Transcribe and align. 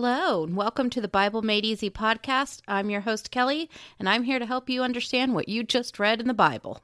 Hello, 0.00 0.44
and 0.44 0.54
welcome 0.54 0.90
to 0.90 1.00
the 1.00 1.08
Bible 1.08 1.42
Made 1.42 1.64
Easy 1.64 1.90
podcast. 1.90 2.62
I'm 2.68 2.88
your 2.88 3.00
host, 3.00 3.32
Kelli, 3.32 3.68
and 3.98 4.08
I'm 4.08 4.22
here 4.22 4.38
to 4.38 4.46
help 4.46 4.70
you 4.70 4.84
understand 4.84 5.34
what 5.34 5.48
you 5.48 5.64
just 5.64 5.98
read 5.98 6.20
in 6.20 6.28
the 6.28 6.34
Bible. 6.34 6.80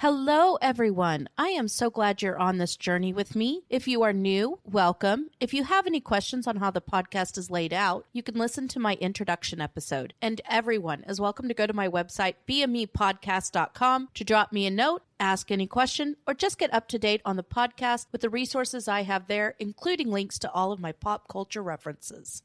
Hello, 0.00 0.56
everyone. 0.60 1.26
I 1.38 1.48
am 1.48 1.68
so 1.68 1.88
glad 1.88 2.20
you're 2.20 2.38
on 2.38 2.58
this 2.58 2.76
journey 2.76 3.14
with 3.14 3.34
me. 3.34 3.62
If 3.70 3.88
you 3.88 4.02
are 4.02 4.12
new, 4.12 4.58
welcome. 4.62 5.30
If 5.40 5.54
you 5.54 5.64
have 5.64 5.86
any 5.86 6.00
questions 6.00 6.46
on 6.46 6.56
how 6.56 6.70
the 6.70 6.82
podcast 6.82 7.38
is 7.38 7.50
laid 7.50 7.72
out, 7.72 8.04
you 8.12 8.22
can 8.22 8.34
listen 8.34 8.68
to 8.68 8.78
my 8.78 8.96
introduction 9.00 9.58
episode. 9.58 10.12
And 10.20 10.42
everyone 10.50 11.02
is 11.04 11.18
welcome 11.18 11.48
to 11.48 11.54
go 11.54 11.66
to 11.66 11.72
my 11.72 11.88
website, 11.88 12.34
bmepodcast.com, 12.46 14.08
to 14.12 14.22
drop 14.22 14.52
me 14.52 14.66
a 14.66 14.70
note, 14.70 15.02
ask 15.18 15.50
any 15.50 15.66
question, 15.66 16.16
or 16.26 16.34
just 16.34 16.58
get 16.58 16.74
up 16.74 16.88
to 16.88 16.98
date 16.98 17.22
on 17.24 17.36
the 17.36 17.42
podcast 17.42 18.04
with 18.12 18.20
the 18.20 18.28
resources 18.28 18.88
I 18.88 19.04
have 19.04 19.28
there, 19.28 19.54
including 19.58 20.10
links 20.10 20.38
to 20.40 20.52
all 20.52 20.72
of 20.72 20.78
my 20.78 20.92
pop 20.92 21.26
culture 21.26 21.62
references. 21.62 22.42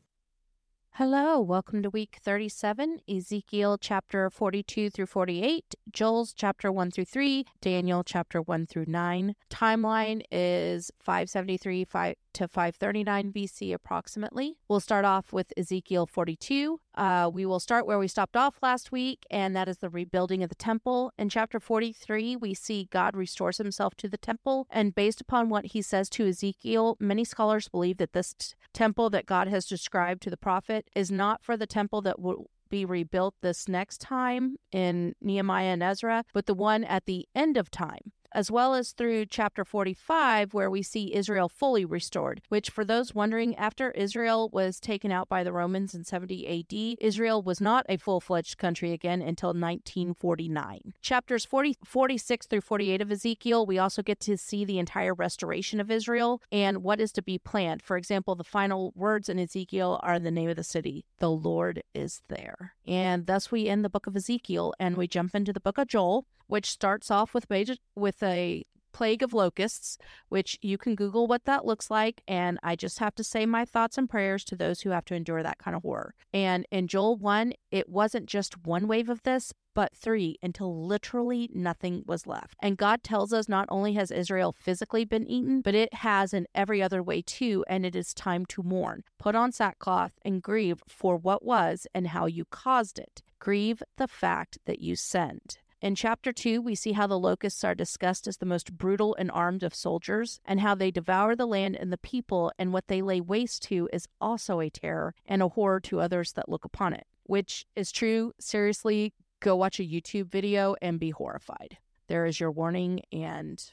Hello, 0.95 1.40
welcome 1.40 1.81
to 1.84 1.90
week 1.90 2.18
37, 2.22 2.99
Ezekiel 3.08 3.77
chapter 3.77 4.30
42 4.30 4.90
through 4.90 5.05
48, 5.05 5.73
Joel's 5.90 6.34
chapter 6.34 6.70
1 6.70 6.91
through 6.91 7.05
3, 7.05 7.45
Daniel 7.62 8.04
chapter 8.04 8.41
1 8.41 8.66
through 8.66 8.84
9. 8.90 9.34
Timeline 9.49 10.22
is 10.30 10.91
573 10.99 11.85
5 11.85 12.16
to 12.34 12.48
539 12.48 13.31
BC 13.31 13.73
approximately. 13.73 14.58
We'll 14.67 14.80
start 14.80 15.05
off 15.05 15.34
with 15.34 15.53
Ezekiel 15.58 16.05
42. 16.05 16.80
Uh, 16.95 17.30
we 17.34 17.45
will 17.45 17.59
start 17.59 17.85
where 17.85 17.99
we 17.99 18.07
stopped 18.07 18.35
off 18.35 18.55
last 18.62 18.91
week, 18.91 19.26
and 19.30 19.55
that 19.55 19.67
is 19.67 19.77
the 19.77 19.90
rebuilding 19.90 20.44
of 20.44 20.49
the 20.49 20.55
temple. 20.55 21.13
In 21.17 21.30
chapter 21.30 21.59
43, 21.59 22.35
we 22.35 22.54
see 22.54 22.88
God 22.91 23.16
restores 23.16 23.57
himself 23.57 23.96
to 23.96 24.07
the 24.07 24.18
temple, 24.18 24.68
and 24.70 24.96
based 24.96 25.21
upon 25.21 25.49
what 25.49 25.68
he 25.68 25.82
says 25.82 26.09
to 26.12 26.27
Ezekiel, 26.27 26.98
many 26.99 27.24
scholars 27.24 27.70
believe 27.70 27.98
that 27.98 28.13
this 28.13 28.34
t- 28.37 28.54
temple 28.74 29.09
that 29.09 29.26
God 29.26 29.48
has 29.48 29.65
described 29.65 30.21
to 30.24 30.29
the 30.29 30.37
prophet 30.37 30.90
is 30.96 31.12
not 31.12 31.43
for 31.43 31.55
the 31.55 31.68
temple 31.68 32.02
that 32.02 32.20
will 32.20 32.49
be 32.70 32.85
rebuilt 32.85 33.35
this 33.41 33.68
next 33.68 33.99
time 33.99 34.55
in 34.71 35.13
Nehemiah 35.21 35.74
and 35.74 35.84
Ezra, 35.84 36.24
but 36.34 36.46
the 36.46 36.54
one 36.54 36.84
at 36.84 37.05
the 37.05 37.27
end 37.35 37.57
of 37.57 37.70
time 37.70 38.13
as 38.32 38.49
well 38.49 38.74
as 38.74 38.91
through 38.91 39.26
chapter 39.26 39.65
45, 39.65 40.54
where 40.54 40.70
we 40.70 40.82
see 40.82 41.13
Israel 41.13 41.49
fully 41.49 41.85
restored, 41.85 42.41
which, 42.49 42.70
for 42.70 42.85
those 42.85 43.13
wondering, 43.13 43.55
after 43.55 43.91
Israel 43.91 44.49
was 44.51 44.79
taken 44.79 45.12
out 45.12 45.29
by 45.29 45.43
the 45.43 45.54
Romans 45.54 45.93
in 45.93 46.04
70 46.04 46.48
AD, 46.48 46.98
Israel 47.05 47.41
was 47.41 47.62
not 47.62 47.85
a 47.90 47.98
full 47.98 48.21
fledged 48.21 48.57
country 48.57 48.91
again 48.91 49.21
until 49.21 49.49
1949. 49.49 50.93
Chapters 51.02 51.46
40, 51.46 51.77
46 51.84 52.48
through 52.48 52.62
48 52.62 53.02
of 53.02 53.12
Ezekiel, 53.12 53.65
we 53.65 53.77
also 53.77 54.02
get 54.02 54.20
to 54.21 54.37
see 54.37 54.65
the 54.65 54.79
entire 54.79 55.13
restoration 55.13 55.79
of 55.79 55.91
Israel 55.91 56.41
and 56.52 56.84
what 56.84 56.99
is 56.99 57.12
to 57.13 57.21
be 57.21 57.37
planned. 57.37 57.82
For 57.82 57.98
example, 57.98 58.35
the 58.35 58.43
final 58.43 58.93
words 58.96 59.29
in 59.29 59.40
Ezekiel 59.40 59.99
are 60.04 60.20
the 60.20 60.32
name 60.32 60.49
of 60.49 60.55
the 60.55 60.63
city, 60.63 61.05
the 61.20 61.29
Lord 61.29 61.84
is 61.93 62.21
there. 62.29 62.74
And 62.87 63.26
thus 63.26 63.52
we 63.52 63.68
end 63.68 63.84
the 63.84 63.90
book 63.90 64.07
of 64.07 64.16
Ezekiel 64.16 64.74
and 64.79 64.97
we 64.97 65.07
jump 65.07 65.35
into 65.35 65.53
the 65.53 65.59
book 65.59 65.78
of 65.78 65.88
Joel, 65.88 66.25
which 66.52 66.69
starts 66.69 67.09
off 67.09 67.34
with 67.34 67.50
major, 67.50 67.75
with 67.96 68.22
a 68.22 68.66
plague 68.91 69.24
of 69.24 69.34
locusts, 69.34 69.97
which 70.28 70.58
you 70.62 70.78
can 70.78 70.96
Google 70.96 71.25
what 71.25 71.46
that 71.46 71.66
looks 71.66 71.90
like. 71.90 72.22
And 72.28 72.59
I 72.62 72.75
just 72.75 73.00
have 73.00 73.16
to 73.16 73.24
say 73.24 73.46
my 73.46 73.63
thoughts 73.63 73.97
and 73.97 74.09
prayers 74.09 74.44
to 74.46 74.58
those 74.58 74.81
who 74.81 74.90
have 74.90 75.06
to 75.06 75.16
endure 75.16 75.41
that 75.44 75.59
kind 75.59 75.78
of 75.78 75.84
horror. 75.84 76.13
And 76.34 76.66
in 76.69 76.90
Joel 76.90 77.16
1, 77.16 77.53
it 77.72 77.88
wasn't 77.88 78.25
just 78.25 78.66
one 78.66 78.85
wave 78.90 79.08
of 79.08 79.24
this, 79.24 79.53
but 79.74 79.96
three 79.96 80.38
until 80.44 80.85
literally 80.85 81.50
nothing 81.53 82.03
was 82.06 82.28
left. 82.28 82.58
And 82.62 82.78
God 82.78 83.02
tells 83.02 83.31
us 83.31 83.47
not 83.47 83.68
only 83.69 83.94
has 83.94 84.12
Israel 84.12 84.53
physically 84.59 85.06
been 85.06 85.25
eaten, 85.28 85.62
but 85.62 85.74
it 85.74 85.94
has 85.94 86.34
in 86.34 86.47
every 86.53 86.84
other 86.84 87.02
way 87.02 87.22
too, 87.22 87.64
and 87.70 87.86
it 87.86 87.96
is 87.96 88.14
time 88.14 88.46
to 88.48 88.62
mourn. 88.62 89.04
Put 89.18 89.36
on 89.36 89.54
sackcloth 89.54 90.20
and 90.25 90.44
grieve 90.44 90.84
for 90.90 91.16
what 91.16 91.46
was 91.46 91.88
and 91.96 92.08
how 92.08 92.25
you 92.25 92.44
caused 92.44 93.00
it. 93.00 93.22
Grieve 93.40 93.81
the 93.98 94.08
fact 94.08 94.58
that 94.66 94.81
you 94.81 94.98
sent. 94.98 95.61
In 95.81 95.96
chapter 95.96 96.31
2, 96.31 96.62
we 96.62 96.75
see 96.75 96.92
how 96.92 97.08
the 97.08 97.18
locusts 97.18 97.64
are 97.64 97.74
discussed 97.74 98.28
as 98.28 98.38
the 98.38 98.46
most 98.46 98.78
brutal 98.78 99.16
and 99.18 99.31
armed 99.31 99.64
of 99.64 99.74
soldiers, 99.74 100.40
and 100.46 100.59
how 100.59 100.75
they 100.75 100.92
devour 100.92 101.36
the 101.36 101.47
land 101.47 101.75
and 101.75 101.92
the 101.92 101.97
people, 101.97 102.52
and 102.59 102.72
what 102.72 102.88
they 102.88 103.02
lay 103.02 103.19
waste 103.19 103.64
to 103.64 103.90
is 103.92 104.08
also 104.22 104.59
a 104.59 104.69
terror 104.69 105.16
and 105.25 105.42
a 105.42 105.47
horror 105.47 105.80
to 105.80 106.00
others 106.00 106.34
that 106.34 106.47
look 106.47 106.64
upon 106.64 106.94
it. 106.94 107.08
Which 107.24 107.66
is 107.75 107.92
true. 107.92 108.31
Seriously, 108.40 109.16
go 109.40 109.56
watch 109.56 109.80
a 109.80 109.84
YouTube 109.84 110.28
video 110.28 110.75
and 110.84 111.00
be 111.00 111.09
horrified. 111.09 111.80
There 112.06 112.28
is 112.28 112.40
your 112.40 112.52
warning. 112.52 113.02
And 113.12 113.63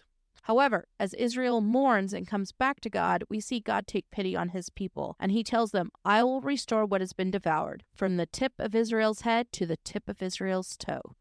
however, 0.45 0.89
as 0.99 1.13
Israel 1.13 1.61
mourns 1.61 2.15
and 2.15 2.27
comes 2.27 2.53
back 2.53 2.81
to 2.81 2.89
God, 2.89 3.25
we 3.29 3.39
see 3.39 3.61
God 3.61 3.87
take 3.87 4.11
pity 4.11 4.35
on 4.35 4.49
his 4.49 4.71
people, 4.71 5.15
and 5.21 5.31
he 5.31 5.45
tells 5.45 5.73
them, 5.73 5.91
I 6.07 6.25
will 6.25 6.41
restore 6.41 6.87
what 6.87 7.03
has 7.03 7.13
been 7.13 7.31
devoured, 7.31 7.85
from 7.95 8.17
the 8.17 8.25
tip 8.25 8.55
of 8.59 8.75
Israel's 8.75 9.23
head 9.23 9.53
to 9.53 9.67
the 9.67 9.77
tip 9.85 10.09
of 10.09 10.23
Israel's 10.23 10.75
toe 10.79 11.15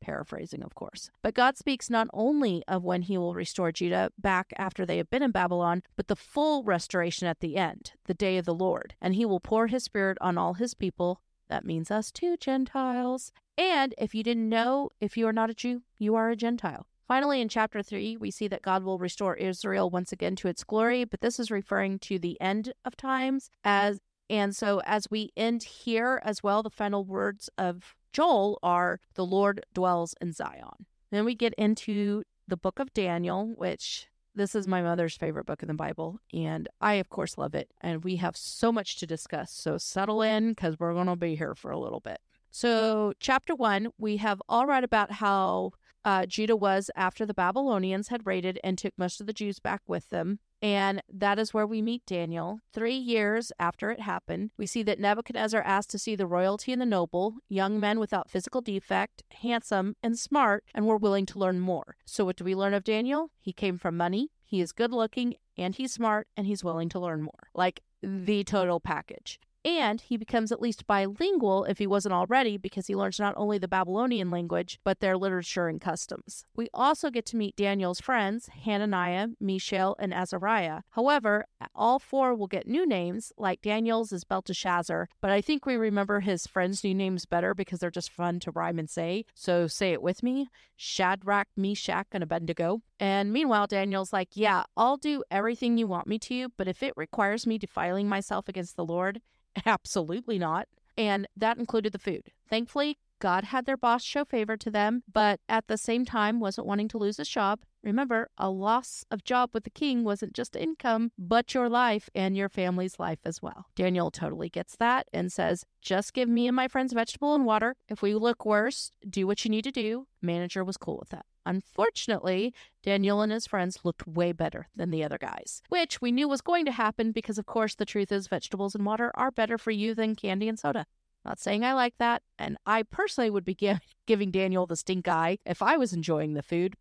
paraphrasing, 0.00 0.62
of 0.62 0.74
course. 0.74 1.10
But 1.22 1.34
God 1.34 1.56
speaks 1.56 1.90
not 1.90 2.08
only 2.12 2.62
of 2.66 2.84
when 2.84 3.02
he 3.02 3.18
will 3.18 3.34
restore 3.34 3.72
Judah 3.72 4.10
back 4.18 4.52
after 4.56 4.84
they 4.84 4.96
have 4.96 5.10
been 5.10 5.22
in 5.22 5.30
Babylon, 5.30 5.82
but 5.96 6.08
the 6.08 6.16
full 6.16 6.62
restoration 6.62 7.26
at 7.26 7.40
the 7.40 7.56
end, 7.56 7.92
the 8.06 8.14
day 8.14 8.38
of 8.38 8.44
the 8.44 8.54
Lord. 8.54 8.94
And 9.00 9.14
he 9.14 9.24
will 9.24 9.40
pour 9.40 9.66
his 9.66 9.84
spirit 9.84 10.18
on 10.20 10.38
all 10.38 10.54
his 10.54 10.74
people. 10.74 11.20
That 11.48 11.64
means 11.64 11.90
us 11.90 12.10
too, 12.10 12.36
Gentiles. 12.36 13.32
And 13.58 13.94
if 13.98 14.14
you 14.14 14.22
didn't 14.22 14.48
know, 14.48 14.90
if 15.00 15.16
you 15.16 15.26
are 15.26 15.32
not 15.32 15.50
a 15.50 15.54
Jew, 15.54 15.82
you 15.98 16.14
are 16.14 16.30
a 16.30 16.36
Gentile. 16.36 16.86
Finally, 17.06 17.40
in 17.40 17.48
chapter 17.48 17.82
3, 17.82 18.16
we 18.16 18.30
see 18.30 18.46
that 18.46 18.62
God 18.62 18.84
will 18.84 18.98
restore 18.98 19.34
Israel 19.34 19.90
once 19.90 20.12
again 20.12 20.36
to 20.36 20.48
its 20.48 20.62
glory, 20.62 21.04
but 21.04 21.20
this 21.20 21.40
is 21.40 21.50
referring 21.50 21.98
to 21.98 22.20
the 22.20 22.40
end 22.40 22.72
of 22.84 22.96
times 22.96 23.50
as 23.64 24.00
and 24.30 24.54
so 24.54 24.80
as 24.84 25.10
we 25.10 25.32
end 25.36 25.64
here 25.64 26.22
as 26.24 26.40
well, 26.40 26.62
the 26.62 26.70
final 26.70 27.04
words 27.04 27.50
of 27.58 27.96
Joel 28.12 28.58
are 28.62 29.00
the 29.14 29.24
Lord 29.24 29.64
dwells 29.74 30.14
in 30.20 30.32
Zion. 30.32 30.86
Then 31.10 31.24
we 31.24 31.34
get 31.34 31.54
into 31.54 32.22
the 32.46 32.56
book 32.56 32.78
of 32.78 32.92
Daniel, 32.92 33.52
which 33.56 34.08
this 34.34 34.54
is 34.54 34.68
my 34.68 34.82
mother's 34.82 35.16
favorite 35.16 35.46
book 35.46 35.62
in 35.62 35.68
the 35.68 35.74
Bible, 35.74 36.20
and 36.32 36.68
I, 36.80 36.94
of 36.94 37.08
course, 37.10 37.36
love 37.36 37.54
it. 37.54 37.70
And 37.80 38.04
we 38.04 38.16
have 38.16 38.36
so 38.36 38.70
much 38.70 38.96
to 38.98 39.06
discuss. 39.06 39.52
So 39.52 39.76
settle 39.76 40.22
in 40.22 40.50
because 40.50 40.78
we're 40.78 40.94
going 40.94 41.06
to 41.06 41.16
be 41.16 41.34
here 41.34 41.54
for 41.54 41.70
a 41.70 41.78
little 41.78 42.00
bit. 42.00 42.20
So, 42.52 43.12
chapter 43.20 43.54
one, 43.54 43.88
we 43.96 44.16
have 44.16 44.42
all 44.48 44.66
read 44.66 44.82
about 44.82 45.12
how 45.12 45.72
uh, 46.04 46.26
Judah 46.26 46.56
was 46.56 46.90
after 46.96 47.24
the 47.24 47.34
Babylonians 47.34 48.08
had 48.08 48.26
raided 48.26 48.58
and 48.64 48.76
took 48.76 48.94
most 48.96 49.20
of 49.20 49.26
the 49.26 49.32
Jews 49.32 49.60
back 49.60 49.82
with 49.86 50.08
them. 50.10 50.40
And 50.62 51.02
that 51.12 51.38
is 51.38 51.54
where 51.54 51.66
we 51.66 51.80
meet 51.80 52.04
Daniel. 52.06 52.60
Three 52.72 52.96
years 52.96 53.50
after 53.58 53.90
it 53.90 54.00
happened, 54.00 54.50
we 54.58 54.66
see 54.66 54.82
that 54.82 55.00
Nebuchadnezzar 55.00 55.62
asked 55.62 55.90
to 55.90 55.98
see 55.98 56.14
the 56.14 56.26
royalty 56.26 56.72
and 56.72 56.80
the 56.80 56.86
noble, 56.86 57.36
young 57.48 57.80
men 57.80 57.98
without 57.98 58.30
physical 58.30 58.60
defect, 58.60 59.22
handsome 59.40 59.96
and 60.02 60.18
smart, 60.18 60.64
and 60.74 60.86
were 60.86 60.96
willing 60.98 61.26
to 61.26 61.38
learn 61.38 61.60
more. 61.60 61.96
So, 62.04 62.24
what 62.24 62.36
do 62.36 62.44
we 62.44 62.54
learn 62.54 62.74
of 62.74 62.84
Daniel? 62.84 63.30
He 63.40 63.52
came 63.52 63.78
from 63.78 63.96
money, 63.96 64.30
he 64.44 64.60
is 64.60 64.72
good 64.72 64.92
looking, 64.92 65.36
and 65.56 65.74
he's 65.74 65.92
smart, 65.92 66.28
and 66.36 66.46
he's 66.46 66.64
willing 66.64 66.88
to 66.90 67.00
learn 67.00 67.22
more. 67.22 67.48
Like 67.54 67.80
the 68.02 68.44
total 68.44 68.80
package. 68.80 69.38
And 69.64 70.00
he 70.00 70.16
becomes 70.16 70.50
at 70.50 70.62
least 70.62 70.86
bilingual 70.86 71.64
if 71.64 71.78
he 71.78 71.86
wasn't 71.86 72.14
already 72.14 72.56
because 72.56 72.86
he 72.86 72.96
learns 72.96 73.20
not 73.20 73.34
only 73.36 73.58
the 73.58 73.68
Babylonian 73.68 74.30
language, 74.30 74.78
but 74.84 75.00
their 75.00 75.18
literature 75.18 75.68
and 75.68 75.80
customs. 75.80 76.46
We 76.56 76.68
also 76.72 77.10
get 77.10 77.26
to 77.26 77.36
meet 77.36 77.56
Daniel's 77.56 78.00
friends, 78.00 78.48
Hananiah, 78.48 79.28
Mishael, 79.38 79.96
and 79.98 80.14
Azariah. 80.14 80.80
However, 80.90 81.44
all 81.74 81.98
four 81.98 82.34
will 82.34 82.46
get 82.46 82.66
new 82.66 82.86
names, 82.86 83.32
like 83.36 83.60
Daniel's 83.60 84.12
is 84.12 84.24
Belteshazzar, 84.24 85.08
but 85.20 85.30
I 85.30 85.42
think 85.42 85.66
we 85.66 85.76
remember 85.76 86.20
his 86.20 86.46
friends' 86.46 86.82
new 86.82 86.94
names 86.94 87.26
better 87.26 87.54
because 87.54 87.80
they're 87.80 87.90
just 87.90 88.10
fun 88.10 88.40
to 88.40 88.50
rhyme 88.50 88.78
and 88.78 88.88
say. 88.88 89.26
So 89.34 89.66
say 89.66 89.92
it 89.92 90.02
with 90.02 90.22
me 90.22 90.48
Shadrach, 90.76 91.48
Meshach, 91.54 92.06
and 92.12 92.22
Abednego. 92.22 92.80
And 92.98 93.30
meanwhile, 93.30 93.66
Daniel's 93.66 94.12
like, 94.12 94.30
Yeah, 94.32 94.64
I'll 94.76 94.96
do 94.96 95.22
everything 95.30 95.76
you 95.76 95.86
want 95.86 96.06
me 96.06 96.18
to, 96.20 96.48
but 96.56 96.68
if 96.68 96.82
it 96.82 96.94
requires 96.96 97.46
me 97.46 97.58
defiling 97.58 98.08
myself 98.08 98.48
against 98.48 98.76
the 98.76 98.84
Lord, 98.84 99.20
Absolutely 99.66 100.38
not. 100.38 100.68
And 100.96 101.26
that 101.36 101.58
included 101.58 101.92
the 101.92 101.98
food. 101.98 102.30
Thankfully, 102.48 102.98
God 103.20 103.44
had 103.44 103.66
their 103.66 103.76
boss 103.76 104.02
show 104.02 104.24
favor 104.24 104.56
to 104.56 104.70
them, 104.70 105.02
but 105.10 105.40
at 105.48 105.68
the 105.68 105.76
same 105.76 106.04
time 106.04 106.40
wasn't 106.40 106.66
wanting 106.66 106.88
to 106.88 106.98
lose 106.98 107.18
his 107.18 107.28
job. 107.28 107.60
Remember, 107.82 108.28
a 108.36 108.50
loss 108.50 109.04
of 109.10 109.24
job 109.24 109.50
with 109.52 109.64
the 109.64 109.70
king 109.70 110.04
wasn't 110.04 110.32
just 110.32 110.56
income, 110.56 111.12
but 111.18 111.54
your 111.54 111.68
life 111.68 112.08
and 112.14 112.36
your 112.36 112.48
family's 112.48 112.98
life 112.98 113.20
as 113.24 113.40
well. 113.40 113.66
Daniel 113.74 114.10
totally 114.10 114.48
gets 114.48 114.76
that 114.76 115.06
and 115.12 115.32
says, 115.32 115.64
Just 115.80 116.12
give 116.12 116.28
me 116.28 116.46
and 116.46 116.56
my 116.56 116.68
friends 116.68 116.92
vegetable 116.92 117.34
and 117.34 117.44
water. 117.44 117.76
If 117.88 118.02
we 118.02 118.14
look 118.14 118.44
worse, 118.44 118.90
do 119.08 119.26
what 119.26 119.44
you 119.44 119.50
need 119.50 119.64
to 119.64 119.70
do. 119.70 120.06
Manager 120.20 120.64
was 120.64 120.76
cool 120.76 120.98
with 120.98 121.10
that. 121.10 121.24
Unfortunately, 121.50 122.54
Daniel 122.80 123.22
and 123.22 123.32
his 123.32 123.48
friends 123.48 123.80
looked 123.82 124.06
way 124.06 124.30
better 124.30 124.68
than 124.76 124.90
the 124.90 125.02
other 125.02 125.18
guys, 125.18 125.62
which 125.68 126.00
we 126.00 126.12
knew 126.12 126.28
was 126.28 126.40
going 126.40 126.64
to 126.64 126.70
happen 126.70 127.10
because, 127.10 127.38
of 127.38 127.46
course, 127.46 127.74
the 127.74 127.84
truth 127.84 128.12
is 128.12 128.28
vegetables 128.28 128.76
and 128.76 128.86
water 128.86 129.10
are 129.16 129.32
better 129.32 129.58
for 129.58 129.72
you 129.72 129.92
than 129.92 130.14
candy 130.14 130.48
and 130.48 130.60
soda. 130.60 130.86
Not 131.24 131.40
saying 131.40 131.64
I 131.64 131.72
like 131.72 131.94
that, 131.98 132.22
and 132.38 132.56
I 132.66 132.84
personally 132.84 133.30
would 133.30 133.44
be 133.44 133.58
giving 134.06 134.30
Daniel 134.30 134.64
the 134.64 134.76
stink 134.76 135.08
eye 135.08 135.38
if 135.44 135.60
I 135.60 135.76
was 135.76 135.92
enjoying 135.92 136.34
the 136.34 136.42
food, 136.44 136.76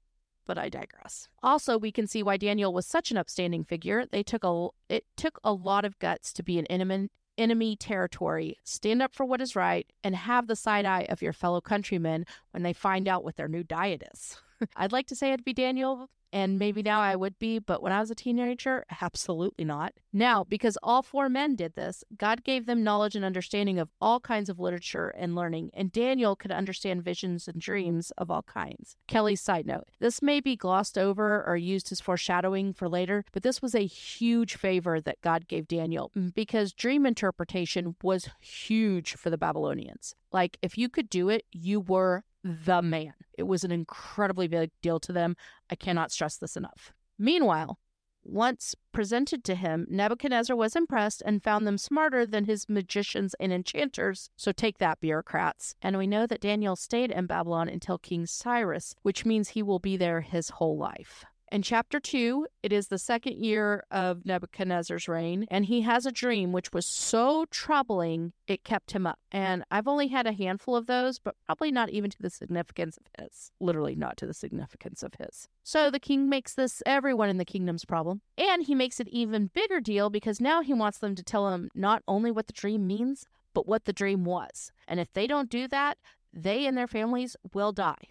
but 0.45 0.60
I 0.60 0.69
digress. 0.69 1.27
Also, 1.42 1.75
we 1.75 1.92
can 1.92 2.06
see 2.06 2.21
why 2.21 2.38
Daniel 2.38 2.71
was 2.71 2.86
such 2.86 3.10
an 3.10 3.18
upstanding 3.18 3.63
figure. 3.63 4.06
They 4.06 4.21
took 4.21 4.44
a 4.44 4.68
it 4.88 5.06
took 5.18 5.39
a 5.44 5.51
lot 5.51 5.83
of 5.83 5.98
guts 5.98 6.31
to 6.33 6.44
be 6.44 6.60
an 6.60 6.68
intimate 6.68 7.10
enemy 7.39 7.75
territory, 7.75 8.60
stand 8.63 9.01
up 9.01 9.16
for 9.16 9.25
what 9.25 9.42
is 9.42 9.56
right, 9.56 9.92
and 10.04 10.16
have 10.16 10.45
the 10.45 10.56
side 10.56 10.86
eye 10.86 11.07
of 11.10 11.24
your 11.24 11.33
fellow 11.33 11.60
countrymen 11.60 12.25
when 12.51 12.62
they 12.62 12.74
find 12.74 13.07
out 13.07 13.24
what 13.24 13.36
their 13.36 13.48
new 13.48 13.63
diet 13.63 14.04
is. 14.13 14.38
I'd 14.75 14.91
like 14.91 15.07
to 15.07 15.15
say 15.15 15.31
it'd 15.31 15.45
be 15.45 15.53
Daniel, 15.53 16.09
and 16.31 16.59
maybe 16.59 16.83
now 16.83 17.01
I 17.01 17.15
would 17.15 17.39
be, 17.39 17.59
but 17.59 17.81
when 17.81 17.91
I 17.91 18.00
was 18.00 18.11
a 18.11 18.15
teenager, 18.15 18.85
absolutely 19.01 19.65
not. 19.65 19.94
Now, 20.13 20.44
because 20.44 20.77
all 20.83 21.01
four 21.01 21.29
men 21.29 21.56
did 21.56 21.75
this, 21.75 22.03
God 22.17 22.44
gave 22.44 22.65
them 22.65 22.83
knowledge 22.83 23.15
and 23.15 23.25
understanding 23.25 23.79
of 23.79 23.89
all 24.00 24.19
kinds 24.19 24.50
of 24.50 24.59
literature 24.59 25.09
and 25.09 25.35
learning, 25.35 25.71
and 25.73 25.91
Daniel 25.91 26.35
could 26.35 26.51
understand 26.51 27.03
visions 27.03 27.47
and 27.47 27.59
dreams 27.59 28.11
of 28.17 28.29
all 28.29 28.44
kinds. 28.44 28.95
Kelli's 29.07 29.41
side 29.41 29.65
note 29.65 29.85
this 30.00 30.21
may 30.21 30.39
be 30.39 30.56
glossed 30.56 30.97
over 30.97 31.44
or 31.45 31.57
used 31.57 31.91
as 31.91 32.01
foreshadowing 32.01 32.73
for 32.73 32.88
later, 32.88 33.25
but 33.31 33.44
this 33.44 33.61
was 33.61 33.73
a 33.73 33.85
huge 33.85 34.56
favor 34.56 35.01
that 35.01 35.21
God 35.21 35.47
gave 35.47 35.67
Daniel 35.67 36.11
because 36.35 36.73
dream 36.73 37.06
interpretation 37.06 37.95
was 38.03 38.29
huge 38.39 39.15
for 39.15 39.29
the 39.29 39.38
Babylonians. 39.38 40.15
Like, 40.31 40.57
if 40.61 40.77
you 40.77 40.89
could 40.89 41.09
do 41.09 41.29
it, 41.29 41.44
you 41.51 41.79
were 41.79 42.23
the 42.44 42.81
man. 42.81 43.13
It 43.38 43.44
was 43.44 43.63
an 43.63 43.71
incredibly 43.71 44.47
big 44.47 44.71
deal 44.81 45.00
to 45.01 45.13
them. 45.13 45.36
I 45.69 45.75
cannot 45.75 46.12
stress 46.12 46.38
this 46.38 46.56
enough. 46.56 46.94
Meanwhile, 47.18 47.80
once 48.24 48.75
presented 48.91 49.44
to 49.45 49.56
him, 49.56 49.88
Nebuchadnezzar 49.89 50.56
was 50.56 50.75
impressed 50.75 51.24
and 51.25 51.44
found 51.44 51.65
them 51.65 51.77
smarter 51.77 52.25
than 52.25 52.45
his 52.45 52.68
magicians 52.69 53.33
and 53.39 53.51
enchanters. 53.51 54.30
So 54.36 54.51
take 54.51 54.77
that, 54.77 55.00
bureaucrats. 55.00 55.75
And 55.81 55.97
we 55.97 56.06
know 56.06 56.27
that 56.27 56.41
Daniel 56.41 56.75
stayed 56.75 57.12
in 57.12 57.27
Babylon 57.27 57.69
until 57.69 57.97
King 57.97 58.25
Cyrus, 58.25 58.94
which 59.01 59.25
means 59.25 59.50
he 59.50 59.63
will 59.63 59.80
be 59.80 59.97
there 59.97 60.21
his 60.21 60.50
whole 60.50 60.77
life. 60.77 61.25
In 61.51 61.63
chapter 61.63 61.99
2, 61.99 62.45
it 62.61 62.71
is 62.71 62.89
the 62.89 62.99
second 62.99 63.43
year 63.43 63.83
of 63.89 64.23
Nebuchadnezzar's 64.23 65.07
reign, 65.07 65.47
and 65.49 65.65
he 65.65 65.81
has 65.81 66.05
a 66.05 66.11
dream 66.11 66.51
which 66.51 66.71
was 66.71 66.85
so 66.85 67.45
troubling 67.49 68.33
it 68.45 68.63
kept 68.63 68.91
him 68.91 69.07
up. 69.07 69.17
And 69.31 69.63
I've 69.71 69.87
only 69.87 70.09
had 70.09 70.27
a 70.27 70.31
handful 70.31 70.75
of 70.75 70.85
those, 70.85 71.17
but 71.17 71.35
probably 71.47 71.71
not 71.71 71.89
even 71.89 72.11
to 72.11 72.21
the 72.21 72.29
significance 72.29 72.97
of 72.97 73.23
his. 73.23 73.51
Literally, 73.59 73.95
not 73.95 74.15
to 74.17 74.27
the 74.27 74.33
significance 74.33 75.01
of 75.01 75.15
his. 75.15 75.47
So 75.63 75.89
the 75.89 75.99
king 75.99 76.29
makes 76.29 76.53
this 76.53 76.83
everyone 76.85 77.29
in 77.29 77.37
the 77.37 77.45
kingdom's 77.45 77.85
problem. 77.85 78.21
And 78.37 78.63
he 78.63 78.75
makes 78.75 78.99
it 78.99 79.07
even 79.07 79.49
bigger 79.51 79.79
deal 79.79 80.11
because 80.11 80.39
now 80.39 80.61
he 80.61 80.73
wants 80.73 80.99
them 80.99 81.15
to 81.15 81.23
tell 81.23 81.51
him 81.51 81.71
not 81.73 82.03
only 82.07 82.29
what 82.29 82.45
the 82.45 82.53
dream 82.53 82.85
means, 82.85 83.25
but 83.55 83.67
what 83.67 83.85
the 83.85 83.93
dream 83.93 84.23
was. 84.23 84.71
And 84.87 84.99
if 84.99 85.11
they 85.13 85.25
don't 85.25 85.49
do 85.49 85.67
that, 85.69 85.97
they 86.31 86.67
and 86.67 86.77
their 86.77 86.87
families 86.87 87.35
will 87.53 87.71
die. 87.71 88.09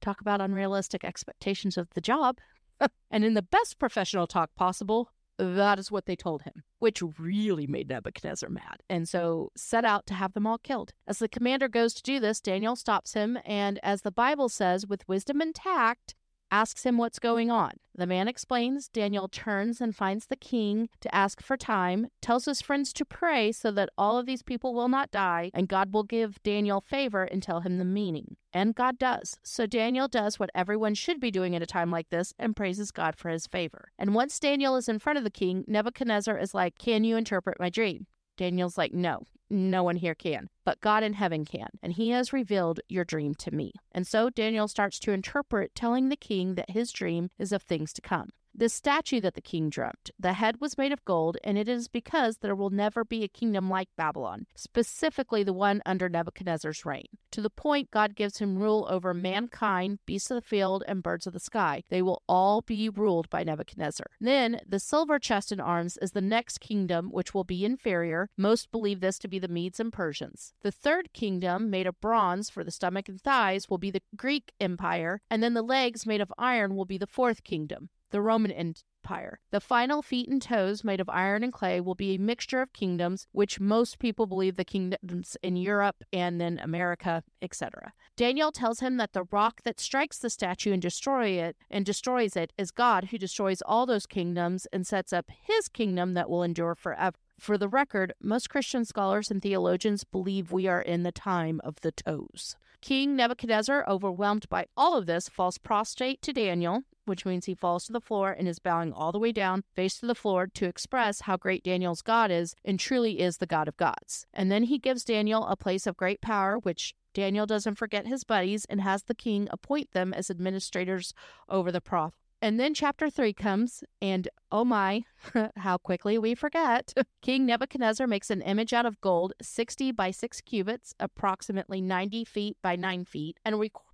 Talk 0.00 0.20
about 0.20 0.40
unrealistic 0.40 1.04
expectations 1.04 1.76
of 1.76 1.88
the 1.94 2.00
job. 2.00 2.38
and 3.10 3.24
in 3.24 3.34
the 3.34 3.42
best 3.42 3.78
professional 3.78 4.26
talk 4.26 4.54
possible, 4.54 5.10
that 5.38 5.78
is 5.78 5.90
what 5.90 6.06
they 6.06 6.16
told 6.16 6.42
him, 6.42 6.62
which 6.78 7.02
really 7.18 7.66
made 7.66 7.88
Nebuchadnezzar 7.88 8.48
mad, 8.48 8.82
and 8.88 9.08
so 9.08 9.50
set 9.56 9.84
out 9.84 10.06
to 10.06 10.14
have 10.14 10.32
them 10.32 10.46
all 10.46 10.58
killed. 10.58 10.92
As 11.06 11.18
the 11.18 11.28
commander 11.28 11.68
goes 11.68 11.92
to 11.94 12.02
do 12.02 12.20
this, 12.20 12.40
Daniel 12.40 12.76
stops 12.76 13.12
him, 13.12 13.38
and 13.44 13.78
as 13.82 14.02
the 14.02 14.10
Bible 14.10 14.48
says, 14.48 14.86
with 14.86 15.08
wisdom 15.08 15.40
and 15.40 15.54
tact, 15.54 16.14
asks 16.50 16.84
him 16.84 16.98
what's 16.98 17.18
going 17.18 17.50
on. 17.50 17.72
The 17.94 18.06
man 18.06 18.28
explains. 18.28 18.88
Daniel 18.88 19.28
turns 19.28 19.80
and 19.80 19.96
finds 19.96 20.26
the 20.26 20.36
king 20.36 20.88
to 21.00 21.14
ask 21.14 21.42
for 21.42 21.56
time, 21.56 22.08
tells 22.20 22.44
his 22.44 22.60
friends 22.60 22.92
to 22.94 23.04
pray 23.04 23.52
so 23.52 23.70
that 23.70 23.88
all 23.96 24.18
of 24.18 24.26
these 24.26 24.42
people 24.42 24.74
will 24.74 24.88
not 24.88 25.10
die, 25.10 25.50
and 25.54 25.68
God 25.68 25.92
will 25.92 26.02
give 26.02 26.42
Daniel 26.42 26.80
favor 26.80 27.24
and 27.24 27.42
tell 27.42 27.60
him 27.60 27.78
the 27.78 27.84
meaning. 27.84 28.36
And 28.52 28.74
God 28.74 28.98
does. 28.98 29.38
So 29.42 29.66
Daniel 29.66 30.08
does 30.08 30.38
what 30.38 30.50
everyone 30.54 30.94
should 30.94 31.20
be 31.20 31.30
doing 31.30 31.56
at 31.56 31.62
a 31.62 31.66
time 31.66 31.90
like 31.90 32.10
this 32.10 32.34
and 32.38 32.56
praises 32.56 32.90
God 32.90 33.16
for 33.16 33.30
his 33.30 33.46
favor. 33.46 33.92
And 33.98 34.14
once 34.14 34.38
Daniel 34.38 34.76
is 34.76 34.88
in 34.88 34.98
front 34.98 35.18
of 35.18 35.24
the 35.24 35.30
king, 35.30 35.64
Nebuchadnezzar 35.66 36.38
is 36.38 36.54
like, 36.54 36.78
Can 36.78 37.04
you 37.04 37.16
interpret 37.16 37.58
my 37.58 37.70
dream? 37.70 38.06
Daniel's 38.36 38.78
like, 38.78 38.92
No, 38.92 39.22
no 39.48 39.82
one 39.82 39.96
here 39.96 40.14
can, 40.14 40.48
but 40.64 40.80
God 40.80 41.02
in 41.02 41.14
heaven 41.14 41.44
can, 41.44 41.68
and 41.82 41.92
he 41.92 42.10
has 42.10 42.32
revealed 42.32 42.80
your 42.88 43.04
dream 43.04 43.34
to 43.36 43.54
me. 43.54 43.72
And 43.92 44.06
so 44.06 44.30
Daniel 44.30 44.68
starts 44.68 44.98
to 45.00 45.12
interpret, 45.12 45.74
telling 45.74 46.08
the 46.08 46.16
king 46.16 46.54
that 46.54 46.70
his 46.70 46.92
dream 46.92 47.30
is 47.38 47.52
of 47.52 47.62
things 47.62 47.92
to 47.94 48.00
come. 48.00 48.30
The 48.58 48.70
statue 48.70 49.20
that 49.20 49.34
the 49.34 49.42
king 49.42 49.68
dreamt, 49.68 50.10
the 50.18 50.32
head 50.32 50.62
was 50.62 50.78
made 50.78 50.90
of 50.90 51.04
gold, 51.04 51.36
and 51.44 51.58
it 51.58 51.68
is 51.68 51.88
because 51.88 52.38
there 52.38 52.54
will 52.54 52.70
never 52.70 53.04
be 53.04 53.22
a 53.22 53.28
kingdom 53.28 53.68
like 53.68 53.90
Babylon, 53.98 54.46
specifically 54.54 55.42
the 55.42 55.52
one 55.52 55.82
under 55.84 56.08
Nebuchadnezzar's 56.08 56.86
reign. 56.86 57.04
To 57.32 57.42
the 57.42 57.50
point 57.50 57.90
God 57.90 58.14
gives 58.14 58.38
him 58.38 58.56
rule 58.56 58.86
over 58.88 59.12
mankind, 59.12 59.98
beasts 60.06 60.30
of 60.30 60.36
the 60.36 60.40
field, 60.40 60.84
and 60.88 61.02
birds 61.02 61.26
of 61.26 61.34
the 61.34 61.38
sky. 61.38 61.82
They 61.90 62.00
will 62.00 62.22
all 62.26 62.62
be 62.62 62.88
ruled 62.88 63.28
by 63.28 63.44
Nebuchadnezzar. 63.44 64.06
Then 64.22 64.62
the 64.66 64.80
silver 64.80 65.18
chest 65.18 65.52
and 65.52 65.60
arms 65.60 65.98
is 65.98 66.12
the 66.12 66.22
next 66.22 66.60
kingdom, 66.60 67.10
which 67.10 67.34
will 67.34 67.44
be 67.44 67.62
inferior. 67.62 68.30
Most 68.38 68.70
believe 68.70 69.00
this 69.00 69.18
to 69.18 69.28
be 69.28 69.38
the 69.38 69.48
Medes 69.48 69.80
and 69.80 69.92
Persians. 69.92 70.54
The 70.62 70.72
third 70.72 71.12
kingdom, 71.12 71.68
made 71.68 71.86
of 71.86 72.00
bronze 72.00 72.48
for 72.48 72.64
the 72.64 72.70
stomach 72.70 73.06
and 73.06 73.20
thighs, 73.20 73.68
will 73.68 73.76
be 73.76 73.90
the 73.90 74.02
Greek 74.16 74.54
Empire, 74.58 75.20
and 75.30 75.42
then 75.42 75.52
the 75.52 75.60
legs 75.60 76.06
made 76.06 76.22
of 76.22 76.32
iron 76.38 76.74
will 76.74 76.86
be 76.86 76.96
the 76.96 77.06
fourth 77.06 77.44
kingdom 77.44 77.90
the 78.10 78.20
Roman 78.20 78.50
Empire. 78.50 79.40
The 79.50 79.60
final 79.60 80.02
feet 80.02 80.28
and 80.28 80.42
toes, 80.42 80.82
made 80.82 81.00
of 81.00 81.08
iron 81.08 81.44
and 81.44 81.52
clay, 81.52 81.80
will 81.80 81.94
be 81.94 82.14
a 82.14 82.18
mixture 82.18 82.60
of 82.60 82.72
kingdoms, 82.72 83.26
which 83.32 83.60
most 83.60 83.98
people 83.98 84.26
believe 84.26 84.56
the 84.56 84.64
kingdoms 84.64 85.36
in 85.42 85.56
Europe 85.56 86.02
and 86.12 86.40
then 86.40 86.58
America, 86.58 87.22
etc. 87.40 87.92
Daniel 88.16 88.50
tells 88.50 88.80
him 88.80 88.96
that 88.96 89.12
the 89.12 89.24
rock 89.30 89.62
that 89.62 89.78
strikes 89.78 90.18
the 90.18 90.30
statue 90.30 90.72
and 90.72 90.82
destroy 90.82 91.28
it 91.28 91.56
and 91.70 91.86
destroys 91.86 92.36
it 92.36 92.52
is 92.58 92.70
God 92.70 93.06
who 93.06 93.18
destroys 93.18 93.62
all 93.62 93.86
those 93.86 94.06
kingdoms 94.06 94.66
and 94.72 94.86
sets 94.86 95.12
up 95.12 95.30
his 95.30 95.68
kingdom 95.68 96.14
that 96.14 96.28
will 96.28 96.42
endure 96.42 96.74
forever. 96.74 97.16
For 97.38 97.58
the 97.58 97.68
record, 97.68 98.14
most 98.20 98.48
Christian 98.50 98.84
scholars 98.84 99.30
and 99.30 99.42
theologians 99.42 100.04
believe 100.04 100.52
we 100.52 100.66
are 100.66 100.80
in 100.80 101.02
the 101.02 101.12
time 101.12 101.60
of 101.62 101.80
the 101.82 101.92
toes. 101.92 102.56
King 102.80 103.16
Nebuchadnezzar, 103.16 103.84
overwhelmed 103.88 104.48
by 104.48 104.66
all 104.76 104.96
of 104.96 105.06
this, 105.06 105.28
falls 105.28 105.58
prostrate 105.58 106.22
to 106.22 106.32
Daniel 106.32 106.82
which 107.06 107.24
means 107.24 107.46
he 107.46 107.54
falls 107.54 107.86
to 107.86 107.92
the 107.92 108.00
floor 108.00 108.30
and 108.30 108.46
is 108.46 108.58
bowing 108.58 108.92
all 108.92 109.12
the 109.12 109.18
way 109.18 109.32
down, 109.32 109.64
face 109.74 109.98
to 109.98 110.06
the 110.06 110.14
floor, 110.14 110.46
to 110.46 110.66
express 110.66 111.22
how 111.22 111.36
great 111.36 111.64
Daniel's 111.64 112.02
God 112.02 112.30
is 112.30 112.54
and 112.64 112.78
truly 112.78 113.20
is 113.20 113.38
the 113.38 113.46
God 113.46 113.68
of 113.68 113.76
gods. 113.76 114.26
And 114.34 114.52
then 114.52 114.64
he 114.64 114.78
gives 114.78 115.04
Daniel 115.04 115.46
a 115.46 115.56
place 115.56 115.86
of 115.86 115.96
great 115.96 116.20
power, 116.20 116.58
which 116.58 116.94
Daniel 117.14 117.46
doesn't 117.46 117.76
forget 117.76 118.06
his 118.06 118.24
buddies 118.24 118.66
and 118.66 118.82
has 118.82 119.04
the 119.04 119.14
king 119.14 119.48
appoint 119.50 119.92
them 119.92 120.12
as 120.12 120.30
administrators 120.30 121.14
over 121.48 121.72
the 121.72 121.80
prophet. 121.80 122.18
And 122.42 122.60
then 122.60 122.74
chapter 122.74 123.08
3 123.08 123.32
comes, 123.32 123.82
and 124.02 124.28
oh 124.52 124.64
my, 124.64 125.04
how 125.56 125.78
quickly 125.78 126.18
we 126.18 126.34
forget. 126.34 126.92
King 127.22 127.46
Nebuchadnezzar 127.46 128.06
makes 128.06 128.30
an 128.30 128.42
image 128.42 128.74
out 128.74 128.84
of 128.84 129.00
gold, 129.00 129.32
60 129.40 129.92
by 129.92 130.10
6 130.10 130.42
cubits, 130.42 130.94
approximately 131.00 131.80
90 131.80 132.24
feet 132.24 132.56
by 132.62 132.76
9 132.76 133.06
feet, 133.06 133.38
and 133.44 133.58
requires 133.58 133.85